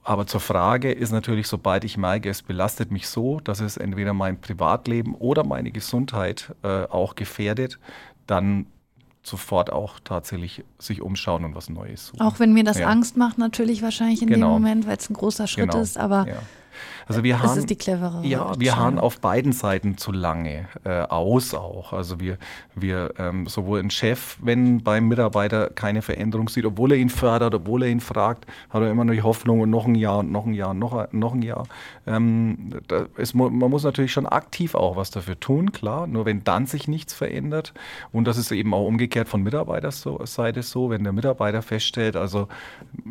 Aber 0.07 0.29
zur 0.29 0.39
Frage 0.39 0.93
ist 0.93 1.11
natürlich, 1.11 1.49
sobald 1.49 1.83
ich 1.83 1.97
merke, 1.97 2.31
es 2.31 2.41
belastet 2.41 2.93
mich 2.93 3.09
so, 3.09 3.41
dass 3.41 3.59
es 3.59 3.77
entweder 3.77 4.15
mein 4.15 4.41
Privatleben 4.41 5.17
oder 5.17 5.43
meine 5.43 5.73
Gesundheit 5.73 6.55
äh, 6.63 6.85
auch 6.85 7.17
gefährdet, 7.17 7.81
dann 8.29 8.67
sofort 9.25 9.73
auch 9.73 9.99
tatsächlich 9.99 10.63
sich 10.79 11.03
umschauen 11.03 11.45
und 11.45 11.57
was 11.57 11.69
Neues 11.69 12.07
suchen. 12.07 12.21
Auch 12.21 12.39
wenn 12.39 12.53
mir 12.53 12.63
das 12.63 12.79
ja. 12.79 12.87
Angst 12.87 13.17
macht, 13.17 13.37
natürlich 13.39 13.83
wahrscheinlich 13.83 14.23
in 14.23 14.29
genau. 14.29 14.47
dem 14.47 14.63
Moment, 14.63 14.87
weil 14.87 14.97
es 14.97 15.11
ein 15.11 15.15
großer 15.15 15.49
Schritt 15.49 15.73
genau. 15.73 15.83
ist, 15.83 15.99
aber 15.99 16.29
ja. 16.29 16.37
Also 17.07 17.23
wir 17.23 17.35
das 17.35 17.51
haben, 17.51 17.59
ist 17.59 17.71
die 17.71 17.77
clevere. 17.77 18.25
Ja, 18.25 18.53
wir 18.59 18.77
haben 18.77 18.99
auf 18.99 19.21
beiden 19.21 19.53
Seiten 19.53 19.97
zu 19.97 20.13
lange 20.13 20.69
äh, 20.85 21.03
aus 21.03 21.55
auch. 21.55 21.93
Also 21.93 22.21
wir, 22.21 22.39
wir 22.75 23.15
ähm, 23.19 23.47
sowohl 23.47 23.81
ein 23.81 23.91
Chef, 23.91 24.37
wenn 24.43 24.83
beim 24.83 25.09
Mitarbeiter 25.09 25.71
keine 25.71 26.03
Veränderung 26.03 26.49
sieht, 26.49 26.65
obwohl 26.65 26.93
er 26.93 26.99
ihn 26.99 27.11
fördert, 27.11 27.55
obwohl 27.55 27.85
er 27.85 27.89
ihn 27.89 28.01
fragt, 28.01 28.47
hat 28.71 28.83
er 28.83 28.91
immer 28.91 29.05
noch 29.05 29.15
die 29.15 29.23
Hoffnung 29.23 29.61
und 29.61 29.71
noch 29.71 29.87
ein 29.87 29.95
Jahr 29.95 30.19
und 30.19 30.33
noch 30.33 30.47
ein 30.47 30.55
Jahr 30.55 30.71
und 30.71 30.79
noch, 30.79 31.13
noch 31.13 31.35
ein 31.35 31.43
Jahr. 31.43 31.67
Ähm, 32.07 32.71
ist, 33.17 33.35
man 33.35 33.53
muss 33.53 33.85
natürlich 33.85 34.13
schon 34.13 34.27
aktiv 34.27 34.75
auch 34.75 34.97
was 34.97 35.11
dafür 35.11 35.39
tun, 35.39 35.73
klar. 35.73 36.07
Nur 36.07 36.25
wenn 36.25 36.45
dann 36.45 36.67
sich 36.67 36.89
nichts 36.89 37.15
verändert 37.15 37.73
und 38.13 38.27
das 38.27 38.37
ist 38.37 38.51
eben 38.51 38.75
auch 38.75 38.87
umgekehrt 38.87 39.29
von 39.29 39.43
Mitarbeiterseite 39.43 40.63
so, 40.63 40.91
wenn 40.91 41.05
der 41.05 41.13
Mitarbeiter 41.13 41.63
feststellt, 41.63 42.17
also 42.17 42.49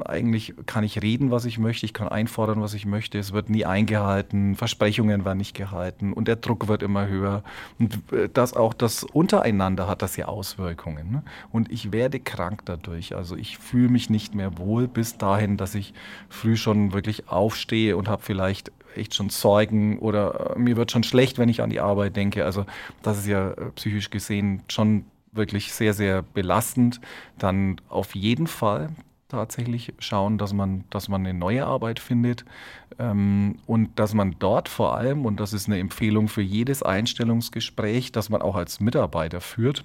eigentlich 0.03 0.53
kann 0.65 0.83
ich 0.83 1.01
reden, 1.01 1.31
was 1.31 1.45
ich 1.45 1.59
möchte, 1.59 1.85
ich 1.85 1.93
kann 1.93 2.07
einfordern, 2.07 2.61
was 2.61 2.73
ich 2.73 2.85
möchte, 2.85 3.17
es 3.17 3.33
wird 3.33 3.49
nie 3.55 3.65
eingehalten, 3.65 4.55
Versprechungen 4.55 5.25
werden 5.25 5.37
nicht 5.37 5.55
gehalten 5.55 6.13
und 6.13 6.27
der 6.27 6.35
Druck 6.35 6.67
wird 6.67 6.83
immer 6.83 7.07
höher. 7.07 7.43
Und 7.79 7.99
äh, 8.11 8.29
das 8.31 8.53
auch 8.53 8.73
das 8.73 9.03
untereinander 9.03 9.87
hat 9.87 10.01
das 10.01 10.15
ja 10.17 10.25
Auswirkungen. 10.25 11.11
Ne? 11.11 11.23
Und 11.51 11.71
ich 11.71 11.91
werde 11.91 12.19
krank 12.19 12.61
dadurch. 12.65 13.15
Also 13.15 13.35
ich 13.35 13.57
fühle 13.57 13.89
mich 13.89 14.09
nicht 14.09 14.35
mehr 14.35 14.57
wohl 14.57 14.87
bis 14.87 15.17
dahin, 15.17 15.57
dass 15.57 15.75
ich 15.75 15.93
früh 16.29 16.55
schon 16.55 16.93
wirklich 16.93 17.29
aufstehe 17.29 17.97
und 17.97 18.07
habe 18.07 18.21
vielleicht 18.21 18.71
echt 18.95 19.15
schon 19.15 19.29
Sorgen 19.29 19.99
oder 19.99 20.55
äh, 20.55 20.59
mir 20.59 20.77
wird 20.77 20.91
schon 20.91 21.03
schlecht, 21.03 21.37
wenn 21.37 21.49
ich 21.49 21.61
an 21.61 21.69
die 21.69 21.79
Arbeit 21.79 22.15
denke. 22.15 22.45
Also 22.45 22.65
das 23.01 23.19
ist 23.19 23.27
ja 23.27 23.51
äh, 23.51 23.71
psychisch 23.75 24.09
gesehen 24.09 24.63
schon 24.67 25.05
wirklich 25.31 25.73
sehr, 25.73 25.93
sehr 25.93 26.21
belastend. 26.21 27.01
Dann 27.37 27.81
auf 27.89 28.15
jeden 28.15 28.47
Fall 28.47 28.89
tatsächlich 29.27 29.93
schauen, 29.99 30.37
dass 30.37 30.53
man, 30.53 30.83
dass 30.89 31.09
man 31.09 31.21
eine 31.25 31.37
neue 31.37 31.65
Arbeit 31.65 31.99
findet 31.99 32.45
ähm, 32.99 33.57
und 33.65 33.97
dass 33.99 34.13
man 34.13 34.35
dort 34.39 34.69
vor 34.69 34.97
allem, 34.97 35.25
und 35.25 35.39
das 35.39 35.53
ist 35.53 35.67
eine 35.67 35.79
Empfehlung 35.79 36.27
für 36.27 36.41
jedes 36.41 36.83
Einstellungsgespräch, 36.83 38.11
das 38.11 38.29
man 38.29 38.41
auch 38.41 38.55
als 38.55 38.79
Mitarbeiter 38.79 39.41
führt, 39.41 39.83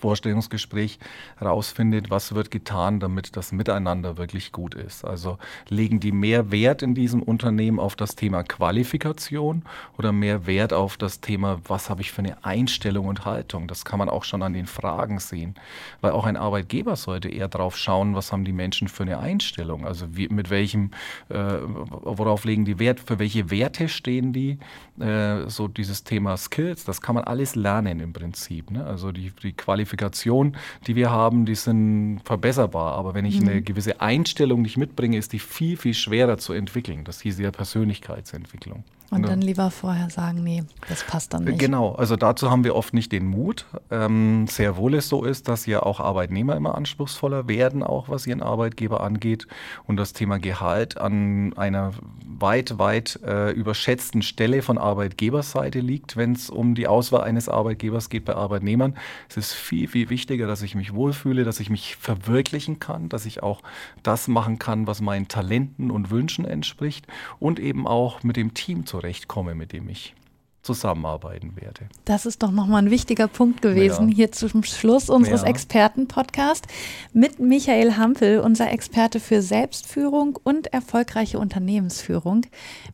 Vorstellungsgespräch 0.00 0.98
herausfindet, 1.36 2.10
was 2.10 2.34
wird 2.34 2.50
getan, 2.50 3.00
damit 3.00 3.36
das 3.36 3.52
Miteinander 3.52 4.16
wirklich 4.16 4.52
gut 4.52 4.74
ist. 4.74 5.04
Also 5.04 5.38
legen 5.68 6.00
die 6.00 6.12
mehr 6.12 6.50
Wert 6.50 6.82
in 6.82 6.94
diesem 6.94 7.22
Unternehmen 7.22 7.78
auf 7.78 7.96
das 7.96 8.16
Thema 8.16 8.42
Qualifikation 8.42 9.62
oder 9.98 10.12
mehr 10.12 10.46
Wert 10.46 10.72
auf 10.72 10.96
das 10.96 11.20
Thema, 11.20 11.60
was 11.66 11.90
habe 11.90 12.00
ich 12.00 12.12
für 12.12 12.22
eine 12.22 12.44
Einstellung 12.44 13.06
und 13.06 13.24
Haltung. 13.24 13.68
Das 13.68 13.84
kann 13.84 13.98
man 13.98 14.08
auch 14.08 14.24
schon 14.24 14.42
an 14.42 14.52
den 14.52 14.66
Fragen 14.66 15.18
sehen, 15.20 15.54
weil 16.00 16.12
auch 16.12 16.24
ein 16.24 16.36
Arbeitgeber 16.36 16.96
sollte 16.96 17.28
eher 17.28 17.48
darauf 17.48 17.76
schauen, 17.76 18.14
was 18.14 18.32
haben 18.32 18.44
die 18.44 18.52
Menschen 18.52 18.88
für 18.88 19.02
eine 19.02 19.18
Einstellung. 19.18 19.86
Also 19.86 20.16
wie, 20.16 20.28
mit 20.28 20.50
welchem, 20.50 20.90
äh, 21.28 21.34
worauf 21.34 22.44
legen 22.44 22.64
die 22.64 22.78
Wert, 22.78 23.00
für 23.00 23.18
welche 23.18 23.50
Werte 23.50 23.88
stehen 23.88 24.32
die. 24.32 24.58
Äh, 24.98 25.48
so 25.48 25.68
dieses 25.68 26.04
Thema 26.04 26.36
Skills, 26.36 26.84
das 26.84 27.00
kann 27.00 27.14
man 27.14 27.24
alles 27.24 27.54
lernen 27.54 28.00
im 28.00 28.12
Prinzip. 28.12 28.70
Ne? 28.70 28.84
Also 28.84 29.12
die, 29.12 29.32
die 29.42 29.52
Qualifikation 29.52 29.89
Qualifikationen, 29.90 30.56
die 30.86 30.96
wir 30.96 31.10
haben, 31.10 31.46
die 31.46 31.54
sind 31.54 32.20
verbesserbar. 32.24 32.94
Aber 32.94 33.14
wenn 33.14 33.24
ich 33.24 33.40
mhm. 33.40 33.48
eine 33.48 33.62
gewisse 33.62 34.00
Einstellung 34.00 34.62
nicht 34.62 34.76
mitbringe, 34.76 35.16
ist 35.16 35.32
die 35.32 35.38
viel, 35.38 35.76
viel 35.76 35.94
schwerer 35.94 36.38
zu 36.38 36.52
entwickeln. 36.52 37.04
Das 37.04 37.20
hieß 37.20 37.38
ja 37.38 37.50
Persönlichkeitsentwicklung. 37.50 38.84
Und 39.10 39.26
dann 39.26 39.40
lieber 39.40 39.72
vorher 39.72 40.08
sagen, 40.08 40.44
nee, 40.44 40.62
das 40.88 41.02
passt 41.02 41.34
dann 41.34 41.42
nicht. 41.42 41.58
Genau, 41.58 41.94
also 41.94 42.14
dazu 42.14 42.48
haben 42.48 42.62
wir 42.62 42.76
oft 42.76 42.94
nicht 42.94 43.10
den 43.10 43.26
Mut. 43.26 43.66
Ähm, 43.90 44.46
sehr 44.46 44.76
wohl 44.76 44.94
es 44.94 45.08
so 45.08 45.24
ist, 45.24 45.48
dass 45.48 45.66
ja 45.66 45.82
auch 45.82 45.98
Arbeitnehmer 45.98 46.54
immer 46.54 46.76
anspruchsvoller 46.76 47.48
werden, 47.48 47.82
auch 47.82 48.08
was 48.08 48.28
ihren 48.28 48.40
Arbeitgeber 48.40 49.00
angeht. 49.00 49.48
Und 49.84 49.96
das 49.96 50.12
Thema 50.12 50.38
Gehalt 50.38 50.96
an 50.96 51.52
einer 51.56 51.92
weit, 52.24 52.78
weit 52.78 53.18
äh, 53.26 53.50
überschätzten 53.50 54.22
Stelle 54.22 54.62
von 54.62 54.78
Arbeitgeberseite 54.78 55.80
liegt, 55.80 56.16
wenn 56.16 56.32
es 56.32 56.48
um 56.48 56.76
die 56.76 56.86
Auswahl 56.86 57.22
eines 57.22 57.48
Arbeitgebers 57.48 58.10
geht 58.10 58.24
bei 58.24 58.36
Arbeitnehmern. 58.36 58.96
Es 59.28 59.36
ist 59.36 59.52
viel, 59.52 59.79
viel 59.88 60.08
wichtiger, 60.10 60.46
dass 60.46 60.62
ich 60.62 60.74
mich 60.74 60.94
wohlfühle, 60.94 61.44
dass 61.44 61.58
ich 61.58 61.70
mich 61.70 61.96
verwirklichen 61.96 62.78
kann, 62.78 63.08
dass 63.08 63.26
ich 63.26 63.42
auch 63.42 63.62
das 64.02 64.28
machen 64.28 64.58
kann, 64.60 64.86
was 64.86 65.00
meinen 65.00 65.26
Talenten 65.26 65.90
und 65.90 66.10
Wünschen 66.10 66.44
entspricht 66.44 67.06
und 67.38 67.58
eben 67.58 67.86
auch 67.86 68.22
mit 68.22 68.36
dem 68.36 68.54
Team 68.54 68.86
zu 68.86 69.00
zurechtkomme, 69.00 69.54
mit 69.54 69.72
dem 69.72 69.88
ich 69.88 70.14
zusammenarbeiten 70.62 71.56
werde. 71.56 71.88
Das 72.04 72.26
ist 72.26 72.42
doch 72.42 72.50
nochmal 72.50 72.82
ein 72.82 72.90
wichtiger 72.90 73.28
Punkt 73.28 73.62
gewesen 73.62 74.10
ja. 74.10 74.14
hier 74.14 74.32
zum 74.32 74.62
Schluss 74.62 75.08
unseres 75.08 75.40
ja. 75.40 75.46
Experten-Podcasts 75.46 76.68
mit 77.14 77.40
Michael 77.40 77.96
Hampel, 77.96 78.40
unser 78.40 78.70
Experte 78.70 79.20
für 79.20 79.40
Selbstführung 79.40 80.38
und 80.42 80.66
erfolgreiche 80.66 81.38
Unternehmensführung. 81.38 82.42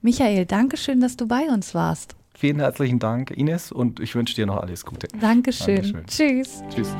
Michael, 0.01 0.47
danke 0.47 0.77
schön, 0.77 1.01
dass 1.01 1.17
du 1.17 1.27
bei 1.27 1.49
uns 1.49 1.75
warst. 1.75 2.15
Vielen 2.39 2.59
herzlichen 2.59 2.99
Dank, 2.99 3.31
Ines, 3.31 3.73
und 3.73 3.99
ich 3.99 4.15
wünsche 4.15 4.35
dir 4.35 4.45
noch 4.45 4.59
alles 4.59 4.85
Gute. 4.85 5.09
Dankeschön. 5.19 5.77
Dankeschön. 5.77 6.07
Tschüss. 6.07 6.63
Tschüss. 6.69 6.95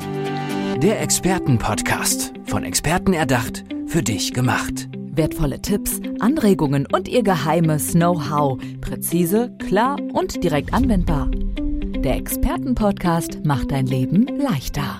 Der 0.81 0.99
Experten-Podcast, 0.99 2.33
von 2.45 2.63
Experten 2.63 3.13
erdacht, 3.13 3.63
für 3.85 4.01
dich 4.01 4.33
gemacht. 4.33 4.89
Wertvolle 5.11 5.61
Tipps, 5.61 6.01
Anregungen 6.19 6.87
und 6.91 7.07
ihr 7.07 7.21
geheimes 7.21 7.91
Know-how. 7.91 8.59
Präzise, 8.81 9.55
klar 9.67 9.97
und 10.13 10.43
direkt 10.43 10.73
anwendbar. 10.73 11.29
Der 11.29 12.15
Expertenpodcast 12.15 13.45
macht 13.45 13.71
dein 13.71 13.85
Leben 13.85 14.25
leichter. 14.39 14.99